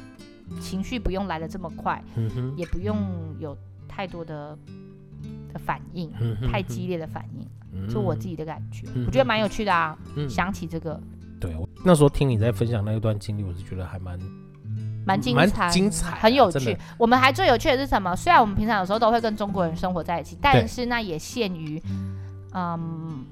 [0.61, 2.99] 情绪不用来的这么快，嗯、也不用
[3.39, 3.57] 有
[3.89, 4.55] 太多的
[5.55, 7.89] 的反应，嗯、太激烈的反应。
[7.89, 9.97] 就我自己的感觉，嗯、我觉得蛮有趣的啊。
[10.17, 11.01] 嗯、想起这个，
[11.41, 14.21] 对，我那时候听你在分享那一段经历，我是觉得还蛮
[15.07, 16.77] 蛮精彩，精彩、啊，很有趣。
[16.99, 18.15] 我们还最有趣的是什么？
[18.15, 21.83] 虽然我们平常有时候都会跟中国人生活在一起，但是那也限于
[22.53, 23.25] 嗯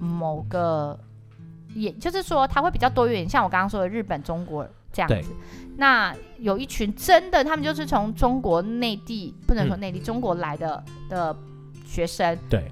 [0.00, 0.96] 某个，
[1.78, 5.30] 也就是说，他会比较多元，像我刚刚说的日本、中国这样子。
[5.76, 11.36] 那有一群真的，他们就是从中国内地，不能说内地，嗯、中国来的的
[11.86, 12.36] 学生。
[12.50, 12.70] 对。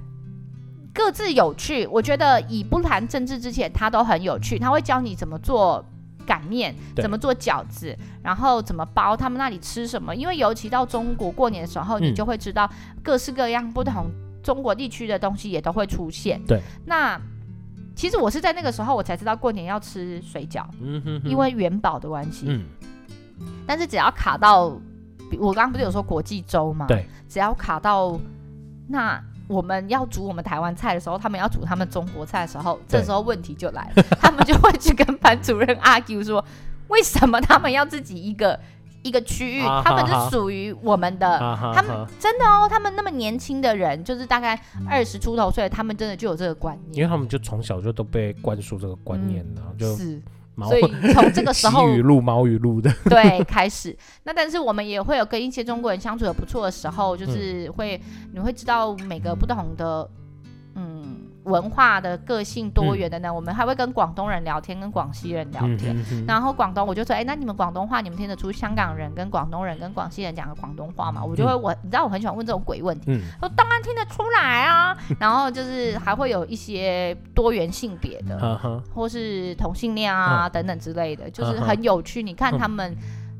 [0.92, 4.58] 各自有趣，我觉得以不谈政治之前，他都很有趣。
[4.58, 5.84] 他会教你怎么做
[6.26, 10.16] 擀面，怎么做饺子，然后怎么包，他们那里吃什么。
[10.16, 12.66] 因为尤其到中国过年的时候，嗯、你就会知道
[13.02, 14.06] 各式各样不同
[14.42, 16.42] 中国地区的东西也都会出现。
[16.46, 17.20] 对，那
[17.96, 22.46] 其实我是在那个时候我才知道过年要吃水饺，嗯、哼哼因为元宝的关系。
[22.48, 22.64] 嗯、
[23.66, 24.66] 但是只要卡到，
[25.40, 26.86] 我刚刚不是有说国际周嘛？
[26.86, 28.16] 对，只要卡到
[28.86, 29.20] 那。
[29.48, 36.44] 我们要煮我们台湾菜的时候，他们要煮他们中国菜的时候，对这时候问题就来了，他们就会去跟班主任 argue 说，
[36.88, 38.58] 为什么他们要自己一个
[39.06, 50.20] 一个区域，啊、他们是属于我们的，啊、他们真的哦，他们那么年轻的人，就是大概二十出头岁，他们真的就有这个观念，因为他们就从小就都被灌输这个观念了，嗯、就是。
[50.58, 52.90] 所以 从这个时候，语录毛语录的。
[53.10, 60.25] 对开始，那但是我们也会有跟一些中国人相处的不错的时候，就是会、嗯、你会知道每个不同的嗯。
[61.46, 65.96] 文化的个性多元的呢，嗯、我们还会跟广东人聊天，跟广西人聊天。
[66.26, 71.24] 然后广东我就说，哎、欸，那你们广东话，你们听得出香港人跟广东人跟广西人讲的广东话吗？
[71.24, 73.04] 我就会，我你知道我很喜欢问这种鬼问题。
[73.08, 74.96] 嗯、说当然听得出来啊。
[75.18, 82.22] 然后就是还会有一些多元性别的，嗯、或是同性恋啊、嗯、等等之类的，就是很有趣。
[82.22, 82.94] 嗯、你看他们。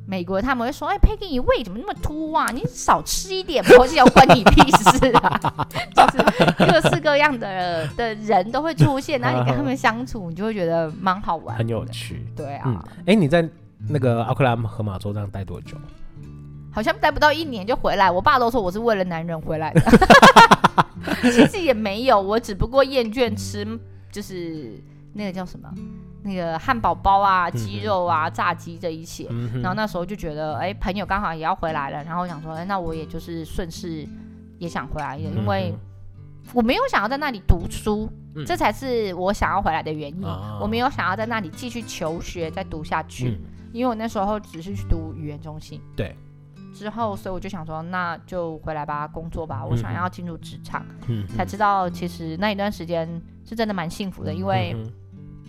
[0.09, 2.47] 美国他们会说：“哎，Peggy，你胃怎么那么凸啊？
[2.53, 5.41] 你少吃一点，婆媳要关你屁事啊！”
[5.95, 12.25] 就是各式各样的的人都会出现， 然后你跟他们相处，你就会觉得蛮好玩，很有趣。
[12.37, 13.47] 对啊，哎、嗯，你在
[13.89, 15.77] 那个奥克拉荷马州这样待多久？
[16.73, 18.11] 好像待不到一年就回来。
[18.11, 19.81] 我爸都说我是为了男人回来的，
[21.33, 23.67] 其实也没有，我只不过厌倦吃，
[24.13, 24.81] 就是
[25.15, 25.69] 那个叫什么？
[26.27, 34.05] 那个汉堡包啊，鸡肉啊，嗯、炸鸡这一些，嗯、然后那时候就觉得，哎，朋友刚好也要回来了，然后我想说，哎，那我也就是顺势
[34.59, 35.73] 也想回来，因为
[36.53, 40.21] 我没有想要在那里读书，嗯、这才是我想要回来的原因。
[40.25, 43.39] 嗯、我没有想要在那里继续求学再读下去，嗯、
[43.73, 45.81] 因为我那时候只是去读语言中心。
[45.95, 46.17] 对，
[46.75, 49.65] 之后所以我就想说，那就回来吧，工作吧。
[49.65, 53.09] 我想要进入职场，嗯、才知道其实那一段时间
[53.45, 54.75] 是真的蛮幸福的，因为。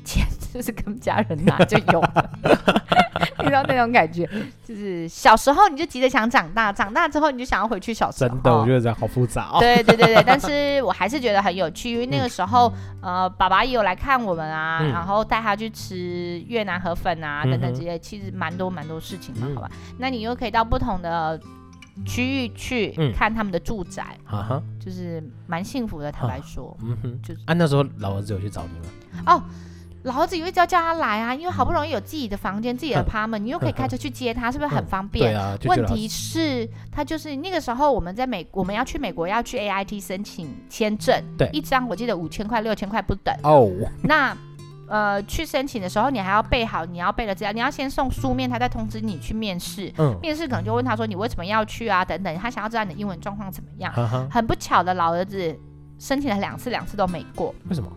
[0.07, 2.29] 钱就是跟家人拿就有了，
[3.39, 4.27] 你知道那种感觉，
[4.63, 8.29] 就是小时候你就急着想长大，长大之后你就想要回去小时候。
[8.29, 9.59] 真的，我觉得这样好复杂哦。
[9.59, 19.69] 对对对对，但是我还是觉得很有趣，因为那个时候，嗯、呃，爸爸也有来看我们啊，嗯、然后带他去吃越南河粉啊，嗯、等等这些，其实蛮多蛮多事情嘛，好吧？
[19.71, 21.37] 嗯、那你又可以到不同的
[22.05, 26.09] 区域去看他们的住宅，嗯、就是蛮幸福的。
[26.09, 29.23] 坦白说，嗯哼，就是啊，那时候老儿子有去找你吗？
[29.27, 29.43] 哦。
[30.07, 35.31] 老儿子一直要叫他来啊，因为好不容易有自己的房间、自己的 apartment，你又可以开车去接他，是不是很方便？
[35.31, 35.57] 对啊。
[35.65, 43.35] 问题是，他就是那个时候我们在美，我们要去美国要去 AIT 申请签证，对，一张我记得五千块、六千块不等。
[43.43, 43.69] 哦。
[44.03, 44.35] 那
[44.87, 49.91] 呃，去申请的时候，你还要备好你要备的资料，你要先送书面，他再通知你去面试。
[49.97, 50.17] 嗯。
[50.21, 52.05] 面试可能就问他说你为什么要去啊？
[52.05, 53.91] 等等，他想要知道你的英文状况怎么样。
[54.31, 55.53] 很不巧的，老儿子
[55.99, 57.53] 申请了两次，两次都没过。
[57.67, 57.91] 为什么？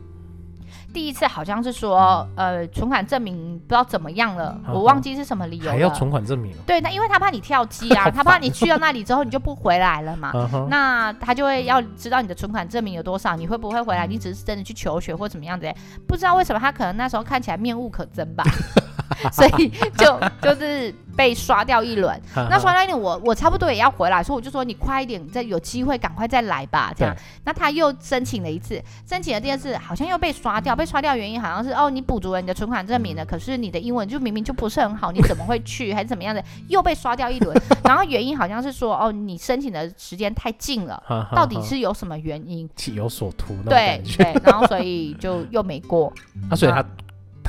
[0.92, 5.70] 第一次好像是说，呃，存款证明不知道怎么样了，我忘记是什么理由了。
[5.70, 6.52] 还要存款证明？
[6.66, 10.32] 对，那因为他怕你跳机啊， 他怕你去到那里之后你就不回来了嘛。
[10.68, 14.06] 那他就会要知道你的存款证明有多少，你会不会回来？
[14.06, 15.72] 你只是真的去求学或怎么样的？
[16.06, 18.44] 不知道为什么他可能那时候看起来面目可憎吧。
[19.32, 22.20] 所以就 就是被刷掉一轮。
[22.34, 26.92] 那刷掉一轮，我我差不多也要回来，所以我就说你快一点，再有机会赶快再来吧。
[26.96, 30.74] 这样，那他又申请了一次，申请了第二次，好像又被刷掉。
[30.74, 36.42] 被刷掉原因好像是哦，你补足了你的存款证明了，可是你的英文就明明就不是很好，你怎么会去还是怎么样的？
[36.68, 37.56] 又被刷掉一轮。
[37.84, 41.02] 然后原因好像是说哦，你申请的时间太近了，
[41.34, 42.68] 到底是有什么原因？
[42.76, 43.54] 情有所图。
[43.68, 46.12] 对对，然后所以就又没过。
[46.48, 46.84] 那所以他。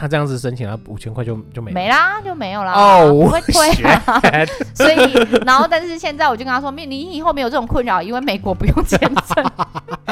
[0.02, 2.74] 他这样子申请了五千块就就没没啦，就没有啦。
[2.74, 4.20] 哦，我会退啊。
[4.74, 4.96] 所以，
[5.46, 9.46] 然后但是现在我就跟他说，你以后没有这种困扰，因为美国不用签证。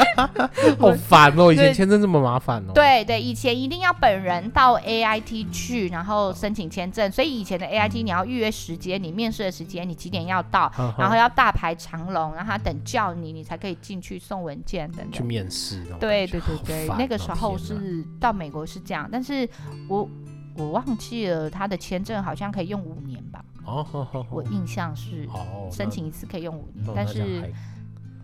[0.79, 2.71] 好烦哦，以前签证这么麻烦哦。
[2.73, 7.11] 对对，以前一定要本人到 AIT 去，然后申请签证。
[7.11, 15.11] 所以以前的 AIT 你要预约时间，你面试的时间，你几点要到，然后要大排长龙，然后他等叫你，你才可以进去送文件等等。
[15.11, 15.83] 去面试。
[15.99, 19.47] 对对对对，那个时候是到美国是这样，但是。
[19.87, 20.07] 我
[20.55, 23.43] 我忘记了他的签证好像可以用五年吧？
[23.65, 23.85] 哦，
[24.29, 25.27] 我印象是
[25.71, 27.51] 申请一次可以用五年，但是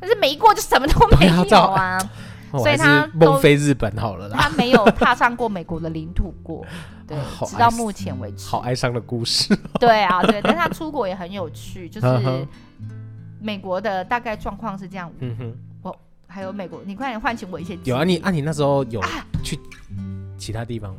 [0.06, 1.98] 但是没过就什么都没有啊，
[2.54, 4.38] 所以他梦飞日本好了啦。
[4.39, 6.63] 他没有踏上过美国的领土过，
[7.08, 8.46] 对，直到目前为止。
[8.48, 9.58] 好哀伤的故事。
[9.80, 12.48] 对啊，对，但他出国也很有趣，就是
[13.41, 15.12] 美国的大概状况是这样。
[15.22, 17.76] 嗯哼，我还有美国，你快点唤醒我一些。
[17.84, 19.02] 有啊，你啊，你那时候有
[19.44, 19.60] 去
[20.38, 20.96] 其他地方？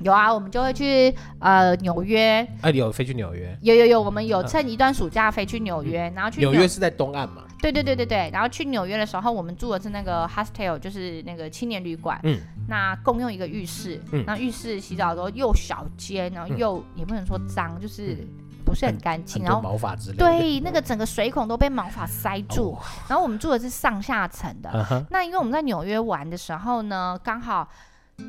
[0.00, 2.46] 有啊，我们就会去呃纽约。
[2.60, 3.58] 哎，有飞去纽约？
[3.62, 7.42] 有有有，我们有趁一段暑假飞去纽约，然后去纽约是在东岸嘛？
[7.60, 8.30] 对对对对对。
[8.32, 12.18] 然后去纽约的时候，我们住的是那个 hostel，就是那个青年旅馆。
[12.22, 12.40] 嗯。
[12.68, 14.00] 那共用一个浴室。
[14.12, 14.24] 嗯。
[14.26, 18.16] 那浴室洗澡的时候又小间，然后又也不能说脏，就是
[18.64, 19.42] 不是很干净。
[19.42, 20.24] 然后毛发之类的。
[20.24, 22.76] 对，那个整个水孔都被毛发塞住。
[23.08, 25.06] 然后我们住的是上下层的。
[25.10, 27.68] 那因为我们在纽约玩的时候呢，刚好。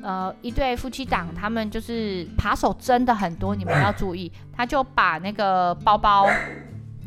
[0.04, 4.32] 呃，一对夫妻档，他们就是扒手真的很多，你们要 注意。
[4.56, 6.28] 他就把那个包包，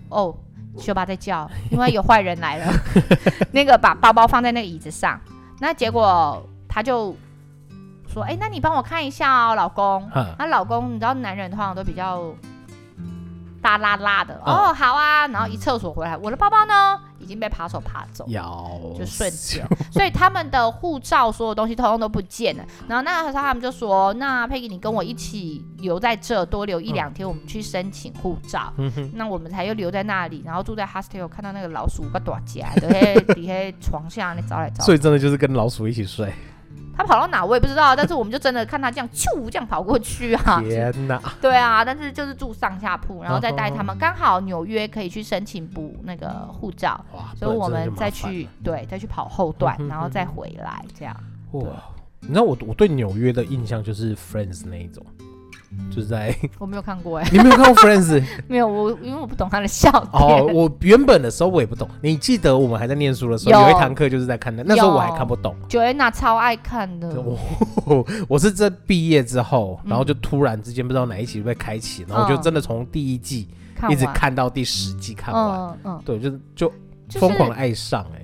[0.09, 0.37] 哦，
[0.79, 2.73] 修巴在叫，因为有坏人来了。
[3.53, 5.21] 那个把包包放在那个椅子上，
[5.61, 7.15] 那结果他就
[8.09, 10.09] 说：“哎、欸，那你帮我看一下哦，老公。”
[10.39, 12.23] 那老公，你知道男人通常都比较。
[13.63, 18.27] 大拉拉的哦，好啊，然后一厕所回来，我的包包呢已经被扒手扒走，
[18.99, 22.65] 就瞬间，所以他们的护照所有东西通通都不见了。
[22.89, 28.73] 然后那个时候他们就说：“那佩奇你跟我一起留在这，多留一两天，我们去申请护照。”
[29.15, 34.83] 那我们才又留在那里，然后住在 hostel，看到那个老鼠把躲起来，在 底下床下那找来找。
[34.85, 36.33] 所以真的就是跟老鼠一起睡。
[36.97, 40.61] 他跑到哪我也不知道，但是我们就真的看他这样咻这样跑过去啊！
[40.61, 41.21] 天哪！
[41.41, 47.03] 对啊，但是就是住上下铺，然后再带他们，刚好纽约可以去申请补那个护照，
[47.35, 51.17] 所以我们再去对再去跑后段，然后再回来这样。
[51.53, 51.63] 哇！
[52.21, 55.05] 你知道我我对纽约的印象就是 Friends 那一种。
[55.91, 58.25] 就是在 我没有看过哎，你没有看过 Friends？
[58.49, 60.11] 没有，我因为我不懂他的笑点。
[60.13, 61.89] 哦，我原本的时候我也不懂。
[62.01, 65.55] 你记得我们还在念书的时候，有一堂课就是在看的，那时候我还看不懂。
[65.69, 67.09] Joanna 超爱看的。
[67.85, 73.49] 我我是这毕业之后，然后就突然之间不知道哪一集被开启，然后就真的从第一季
[73.91, 75.61] 一直看到第十季看完。
[75.61, 76.73] 嗯嗯，对，就是就
[77.19, 78.22] 疯狂的爱上哎。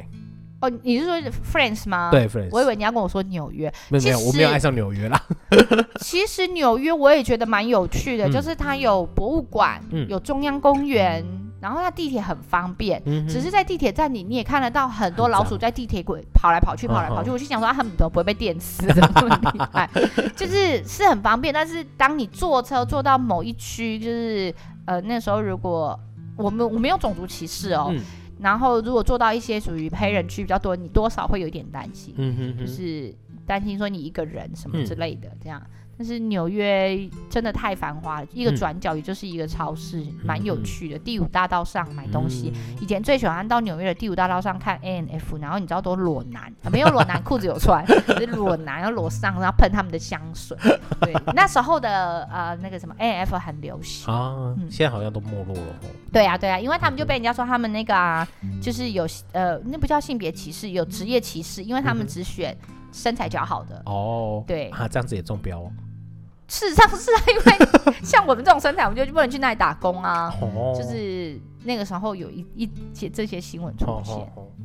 [0.61, 1.15] 哦，你是说
[1.53, 2.11] Friends 吗？
[2.11, 2.29] 对。
[2.51, 3.73] 我以为你要跟我说纽约。
[3.89, 5.23] 没有，没有，我没有爱上纽约啦。
[6.01, 11.25] 其实纽约我也觉得蛮有趣的，就是它有博物馆，有中央公园，
[11.61, 13.01] 然后它地铁很方便。
[13.29, 17.31] 只是在地铁站里，你也看得到很多老鼠在地铁轨跑来跑去，跑来跑去。
[17.31, 19.89] 我就想说，他们都不会被电死，这么厉害。
[20.35, 24.53] 就是是很方便，但是当你坐车坐到某一区，就是
[24.87, 25.99] 呃那时候如果
[26.37, 27.95] 我们我没有种族歧视哦。
[28.41, 33.15] 然后，如果做到一些属于黑人区比较多，你多少会有一点担心，嗯哼哼，就是
[33.47, 35.61] 担心说你一个人什么之类的这样。
[35.99, 40.99] 但是纽约真的太繁华了，一个转角也就是一个超市，蛮、嗯、有趣的。
[40.99, 50.57] 第五大道上买东西，嗯、以前最喜欢到纽约的第五大道上看 A&F，然后你知道都裸男，啊、没有裸男裤子有穿，是裸男要裸上，然后喷他们的香水。
[51.01, 55.75] 对，那时候的呃那个什么 A&F 很流行啊，嗯、现在好像都没落了。
[56.13, 58.27] 对啊对啊，因为他们就被人家说他们那个啊，
[58.63, 62.57] 就是有呃那不叫性别歧视，有职业歧视，因为他们只选
[62.93, 63.83] 身材较好的。
[63.87, 65.73] 哦，对啊，这样子也中标哦。
[66.49, 70.33] 事实上是啊，因为 像我们这种身材，我们就不能去那里打工啊。
[70.75, 74.17] 就是那个时候有一一些这些新闻出现，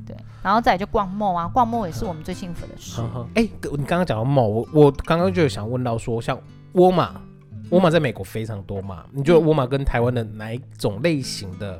[0.05, 3.01] 对，然后再来就逛 mall 啊，逛 mall 也是我们最幸福的事。
[3.35, 6.39] 哎，你刚刚讲到 mall，我我刚刚就想问到说，像
[6.73, 7.21] 沃尔玛，
[7.69, 9.03] 沃尔玛在美国非常多嘛？
[9.11, 11.77] 你觉得沃尔玛跟台湾的哪一种类型的，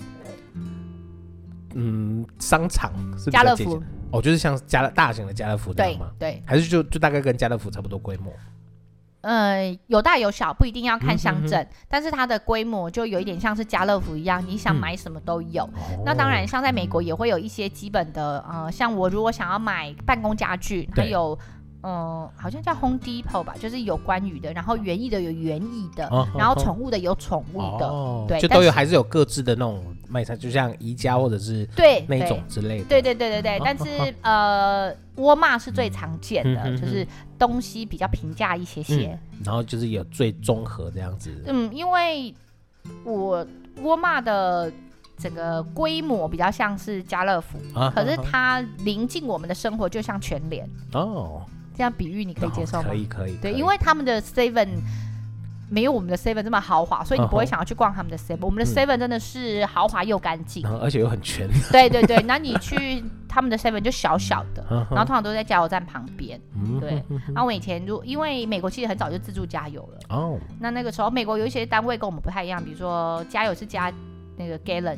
[1.75, 3.82] 嗯，商场是比较接近？
[4.12, 6.12] 哦，就是像家乐大型的家乐福这样吗？
[6.19, 8.32] 对，还是就就大概跟家乐福差不多规模？
[9.24, 15.67] 呃，有大有小，不一定要看乡镇，嗯、但是它的规模就有一点像是家乐福一样，你想买什么都有。
[15.74, 21.38] 嗯、那当然，像在美国也会有一些基本的，呃，像我如果想要买办公家具，还有。
[21.84, 33.62] 嗯、呃，好像叫 Home Depot 吧，就是有关于的，然后园艺的有园艺的，哦、然后宠物的有宠物的，哦、对，就都有，还是有各自的那种卖菜，就像宜家或者是对那种之类的，对对对对对。
[33.63, 37.06] 但是呃，沃尔玛是最常见的，嗯、就是
[37.38, 41.29] 东西比较平价一些些、嗯，然后就是有最综合这样子。
[41.46, 42.34] 嗯，因为
[43.04, 43.46] 我
[43.81, 44.71] 沃尔玛的
[45.17, 51.46] 整个规模比较像是家乐福，啊、可是它临近我们的生活，就像全联哦。
[51.76, 52.90] 这样比喻你可以接受吗？
[52.90, 53.36] 可以可以。
[53.38, 54.67] 对，因为他们的 Seven
[55.69, 58.40] 没有我们的 Seven 这么豪华，所以你不会想要去逛他们的 Seven。
[58.42, 61.50] 我们的 Seven 真的是豪华又干净，而且又很全。
[61.71, 66.40] 对对对，那你去他们的 Seven 就小小的，然后通常都在加油站旁边。
[66.80, 67.04] 对，
[67.34, 73.92] 那我以前就因为美国其实很早就自助加油了哦，那那个时候美国有一些单位跟我们不太一样，比如说加油是加
[74.38, 74.98] 那个 gallon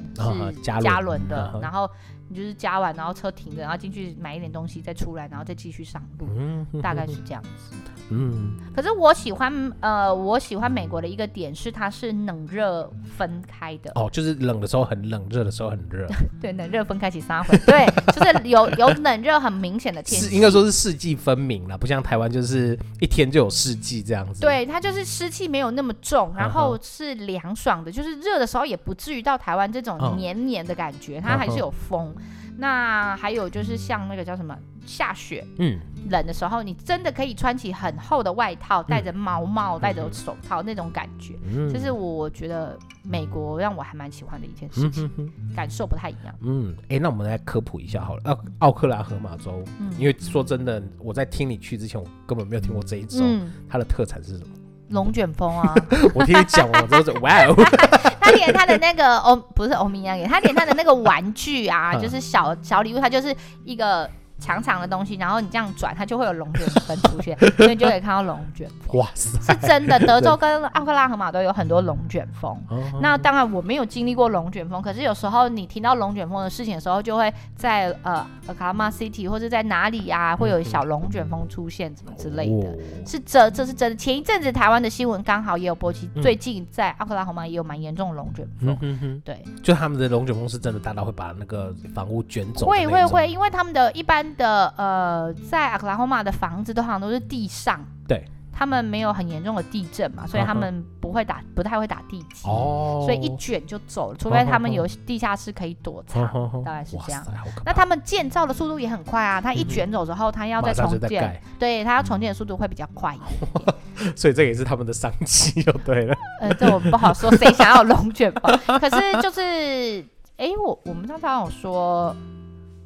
[0.54, 1.90] 是加仑的，然后。
[2.28, 7.76] 你就是加完，然后车停着，然后进去买一点东西，再出来，然后再继续上路，嗯、大概是这样子。
[8.12, 13.92] 嗯，可是我喜欢，呃，我喜欢美国的一个点是它是冷热分开的。
[13.96, 16.08] 哦，就是冷的时候很冷，热的时候很热。
[16.40, 17.58] 对，冷热分开起三回。
[17.66, 20.36] 对， 就是有有冷热很明显的天气。
[20.36, 24.40] 应该说是四季分明了，不像台湾就是一天就有四季这样子。
[24.40, 32.15] 对，它就是湿气没有那么重，然后是凉爽的，就是热的时候也不至于到台湾这种黏黏的感觉，它还是有风。
[32.58, 35.80] 那还有就是像那个叫什么下雪，嗯，
[36.10, 41.34] 冷的时候你真的可以穿起很厚的外套，戴着毛帽，戴着手套那种感觉，
[41.72, 46.36] 这是我觉得美国让我还蛮喜欢的一件事情，感受不太一样。
[46.42, 49.64] 嗯，哎，那我们来科普一下好了，奥奥克拉荷马州，
[49.98, 53.24] 因为说真的，我在听你去之前，我根本没有听过这一州，
[53.68, 54.54] 它的特产是什么？
[54.90, 55.74] 龙卷风啊！
[56.14, 57.56] 我听你讲完之后，哇哦！
[58.22, 64.10] 他连他的那个欧不是欧米亚给，他连他的那个玩具啊， 就是小小礼物，他就是一个。
[64.38, 69.00] 长长的东西，然后你这样转，它就会有龙卷风出现，所以就可以看到龙卷风。
[69.00, 69.98] 哇塞，是真的！
[70.00, 72.56] 德州跟奥克拉荷马都有很多龙卷风。
[73.02, 82.78] 那当然我没有经历过龙卷风，可是有时候你听到龙卷风的事情的时候，就会在呃，Oklahoma City 或者在哪里啊，会有小龙卷风出现，什么之类的。
[83.06, 83.96] 是这，这是真的。
[83.96, 88.78] 前一阵子台湾的新闻刚好也有播起，最近在奥克拉荷马也有蛮严重的龙卷风。
[88.82, 92.66] 嗯哼对，就他们的龙卷风是真的大到会把那个房屋卷走。
[92.68, 94.25] 会会会，因为他们的一般。
[94.36, 106.24] 的呃，在阿克拉荷马的房子都好像都是地上，对，他们没有很严重的地震嘛，所以他们不会打，不太会打地基，哦，所以一卷就走了，除非他们有地下室可以躲藏，
[106.64, 107.26] 大概是这样。
[107.66, 116.16] 那他们建造的速度也很快啊，他一卷走之后，他要再重建，对，他要重建的速度会比较快一点， 所以这也是他们的商机，就对了。
[116.40, 118.80] 呃，这我们不好说，谁想要龙卷风？
[118.80, 120.06] 可是就是，
[120.38, 122.16] 哎，我我们刚才有说，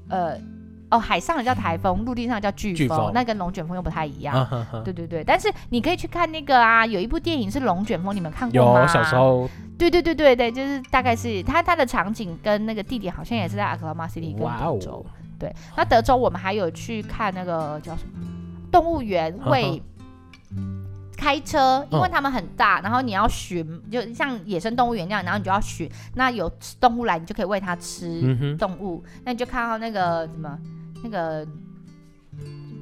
[0.10, 0.36] 呃。
[0.90, 4.36] 哦，海上的叫台风，陆地上叫飓风，风那跟龙卷风又不太一样。
[4.36, 8.82] 啊、呵呵对对对，但是你可以去看那个啊，有一部电影是龙卷风，你们看过吗？
[8.82, 9.50] 有，小时候。
[9.78, 14.92] 对对对对对，就是大概是它它的场景跟那个地点好像也是在 Oklahoma City 跟德州。
[14.92, 15.06] 哦、
[15.40, 18.28] 对，那德州我们还有去看那个叫什么
[18.72, 19.82] 动物园，会
[21.16, 30.60] 开车，因为他们很大，然后你要寻，就像野生动物园那样，然后你就要寻，那有动物来，你就可以喂它吃动物，嗯、那你就看到那个什么。
[31.04, 31.46] 那个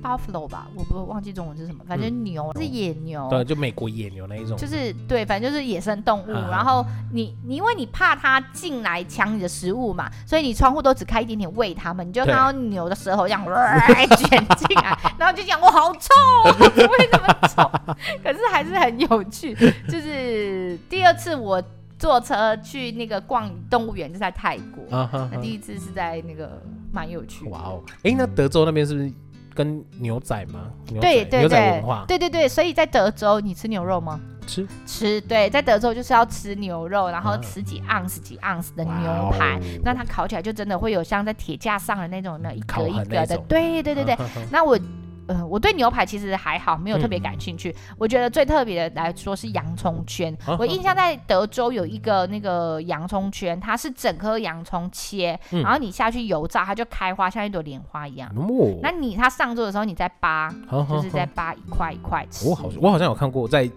[0.03, 6.31] buffalo 吧，我不忘记中文是什么，反正牛、嗯、是野牛，对，就美国野牛那一种，就是对，反正就是野生动物。
[6.31, 13.43] 啊、然后你你因为你怕它进来抢你的食物嘛，所以你窗户都只开一点点喂它们，你就看到牛的舌头这样
[14.15, 17.63] 卷进来，然后就讲我好臭，怎么会那么臭？
[18.23, 19.55] 可是还是很有趣。
[19.89, 21.61] 就是第二次我。
[21.99, 24.83] 坐车去那个逛动物园就在泰国，
[25.31, 26.61] 那第一次是在那个
[26.91, 27.47] 蛮有趣。
[27.49, 29.11] 哇哦，哎，那德州那边是不是
[29.53, 30.71] 跟牛仔吗？
[31.01, 34.19] 对对对，对对对，所以在德州你吃牛肉吗？
[34.45, 43.37] 吃吃，对，在德州就是要吃牛肉，然后吃几盎司几盎司的牛排，那它烤起来就真的会有像在铁架上的那种，那一格一格的。
[43.47, 44.17] 对对对对，
[44.51, 44.79] 那我。
[45.27, 47.69] 呃，我对牛排其实还好，没有特别感兴趣。
[47.69, 50.35] 嗯、我觉得最特别的来说是洋葱圈。
[50.45, 58.29] 啊、我印象在德州有一个那个洋葱圈，它是整颗洋葱切，嗯、然后你下去油炸，它就开花，像一朵莲花一样。
[58.37, 62.47] 哦、那你它上桌的时候，你再扒，啊、就是在扒一块一块吃。
[62.47, 63.69] 我好，我好像有看过在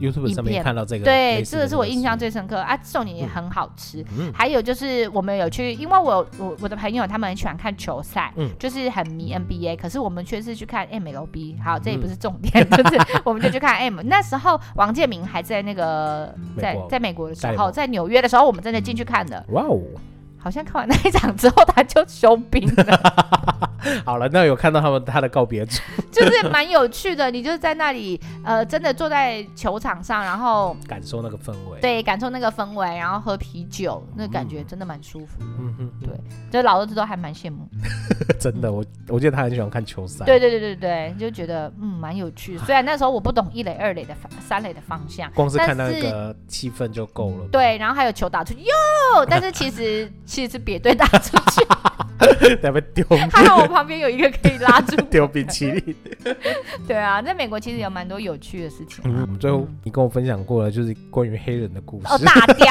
[0.00, 1.04] YouTube 上面看到这个。
[1.04, 4.04] 对，这个是我印象最深刻啊，这种也很好吃。
[4.18, 10.87] 嗯、还有就是我们有去，因为我我我的朋友他们很喜欢看球赛，嗯、就是很迷 NBA，可是我们却是去看。
[10.88, 11.62] MLB。
[11.62, 14.00] 好，这也不是重点，嗯、 就是我们就去看 M。
[14.02, 19.44] 那时候王建民还在那个在在美国的时候，在纽约的时候，我们真的进去看的。
[19.50, 19.80] 哇哦！
[20.40, 23.67] 好像看完那一场之后，他就 休兵了。
[24.04, 25.80] 好了，那有看到他们他的告别书，
[26.12, 27.30] 就是蛮有趣的。
[27.30, 35.38] 你就是在那里，呃，真的坐在球场上，然后感受那个氛围，对，感受那个氛围，然后喝啤酒，那、感觉真的蛮舒服。
[35.40, 36.10] 嗯哼，对，
[36.50, 37.68] 就老儿子都还蛮羡慕。
[38.38, 40.24] 真的，我我记得他很喜欢看球赛。
[40.24, 42.56] 对对对对对，就觉得嗯蛮有趣。
[42.66, 47.48] 虽然那时候我不懂一垒、二垒的三垒的方向，光是看到那个气氛就够了。
[47.50, 51.66] 对，然后还有球打出去哟，但是其实其实是别队打出去。
[52.60, 55.94] 在被丢，还好我旁边有一个可以拉住 丢冰淇淋。
[56.86, 59.02] 对啊，在美国其实有蛮多有趣的事情。
[59.04, 62.06] 嗯，最后你跟我分享过了，就是关于黑人的故事。
[62.08, 62.66] 哦，大雕，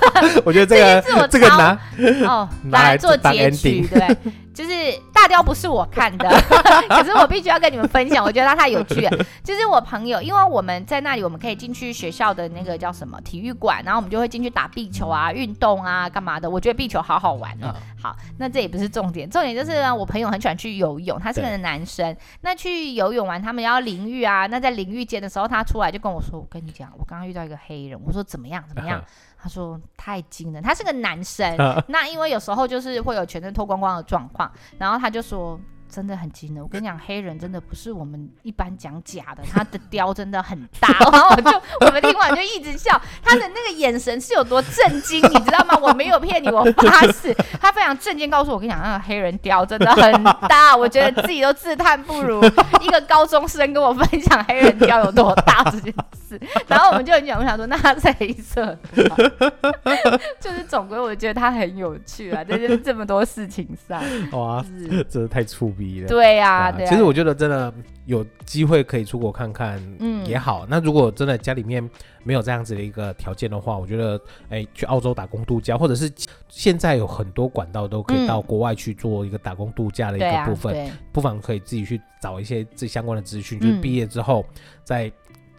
[0.44, 1.78] 我觉得这个这个拿
[2.26, 4.16] 哦拿来做结局，对。
[4.56, 4.70] 就是
[5.12, 6.26] 大雕不是我看的，
[6.88, 9.24] 可是我必须要跟你们分享，我觉得它太有趣了。
[9.44, 16.48] 就是我朋友，因为我们在那里，我们可以进去学校的那个叫什么体育馆，然后我们就会进去打壁球啊、运动啊、干嘛的。
[16.48, 17.74] 我觉得壁球好好玩哦。
[18.02, 22.16] 好，那这也不是重点，重点就是呢，我朋友很喜欢去游泳，他是个男生。
[22.40, 24.46] 那去游泳完，他们要淋浴啊。
[24.46, 28.64] 那在淋浴间的时候，他出来就跟我说：“我跟你讲，我刚刚遇到一个黑人。”我说：“怎么样？
[28.66, 29.04] 怎么样？”
[29.38, 31.56] 他说太惊了，他是个男生，
[31.88, 34.45] 那因为有时候就是会有全身脱光光的状况，
[34.78, 35.60] 然后他就说。
[35.88, 40.88] 真的很惊人，我跟你讲，黑人真的不是我们一般讲假的， 他的雕真的很大。
[41.10, 45.78] 然后我就我们听完就一直笑，他的那个眼神是有多震惊，你知道吗？
[45.80, 52.42] 我没有骗你，我发誓， 他非常震惊，告诉我，我跟你讲，那个黑人雕真的很大，我觉得自己都自叹不如。
[52.80, 55.92] 一个高中生跟我分享黑人雕有多大这件
[56.28, 58.64] 事，然后我们就很讲，我想说，那他是黑色
[58.94, 66.04] 的，就是总归我觉得他很有趣啊，在这这么多事情上，哇，是真的太触鼻。
[66.06, 66.88] 对呀，对啊。
[66.88, 67.72] 其实我觉得真的
[68.06, 70.66] 有机会可以出国看看，嗯，也好。
[70.68, 71.88] 那如果真的家里面
[72.24, 76.10] 没有这样子的一个条件的话，我觉得，哎，去澳洲打工度假，或者是
[76.48, 84.44] 现在有很多管道都可以到国外去做一个打工度假的一个部分，不妨可以自己去找一些这相关的资讯，就是毕业之后
[84.82, 85.12] 再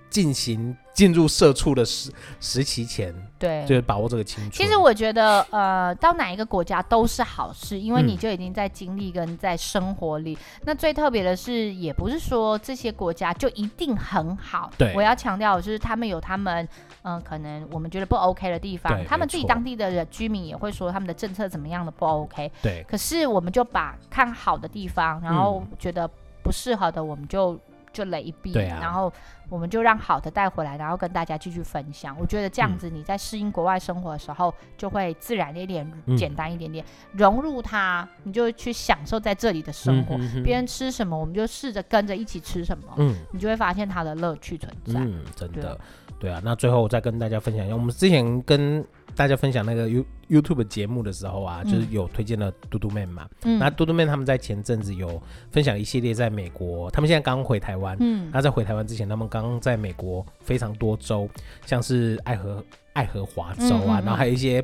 [0.09, 0.75] 进行。
[0.97, 4.51] 进入社畜的时时期前，对，就是把握这个青春。
[4.51, 10.33] 其实我觉得，呃，到哪一个国家都是好事，因为你就已经在经历跟在生活里。
[10.33, 14.71] 嗯、那最特别的是，也不是说这些国家就一定很好。
[14.75, 16.67] 对，我要强调的是，他们有他们，
[17.03, 18.91] 嗯、呃，可能我们觉得不 OK 的地方。
[19.05, 22.51] 他们自己当地的居民也会说，他们的政策怎么样的不 OK。
[22.63, 22.83] 对。
[22.89, 26.09] 可是我们就把看好的地方，然后觉得
[26.41, 27.55] 不适合的，我们就。
[27.97, 29.11] 就雷避，对啊，然后
[29.49, 32.15] 我们就让好的带回来，然后跟大家继续分享。
[32.19, 40.15] 我觉得这样子，你在适应国外生活的时候，就会自然一点，嗯、简单一点点，融入它，你就去享受在这里的生活。
[40.43, 44.99] 别、嗯、人吃什么，我们就试着跟着一起吃什么，嗯，你就会发现它的乐趣存在。
[44.99, 45.75] 嗯，真的，
[46.19, 46.39] 对，对啊。
[46.43, 48.85] 那最后我再跟大家分享一下，我们之前跟。
[49.17, 53.27] 大家分享那个 You YouTube 节目的时候啊，嗯、就是有推荐了嘟嘟 man 嘛。
[53.43, 53.57] 嗯。
[53.57, 55.19] 那嘟嘟 man 他们在前阵子有
[55.51, 57.97] 分享一系列在美国，他们现在刚回台湾。
[57.99, 58.29] 嗯。
[58.31, 61.27] 那在回台湾之前，他们刚刚在美国非常多州，
[61.65, 62.63] 像是爱荷
[62.93, 64.63] 爱荷华州啊，嗯嗯嗯，然后还有一些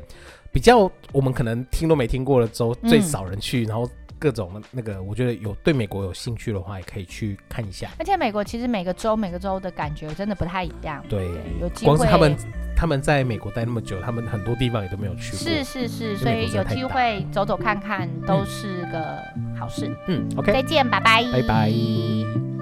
[0.52, 3.90] 比较我们可能听都没听过的州，最少人去，嗯、然后。
[4.24, 7.90] 各种那个，我觉得有对美国有兴趣的话，也可以去看一下。
[7.98, 11.04] 而且美国其实每个州每个州的感觉真的不太一样。
[11.10, 11.92] 对，对有机会。
[11.94, 12.34] 光是他们
[12.74, 15.38] 他们在美国待那么久，他们很多地方也都没有去过。
[15.38, 19.18] 是是是，所以有机会走走看看都是个
[19.60, 19.94] 好事。
[20.08, 22.53] 嗯，嗯，OK，再见，拜拜，拜拜。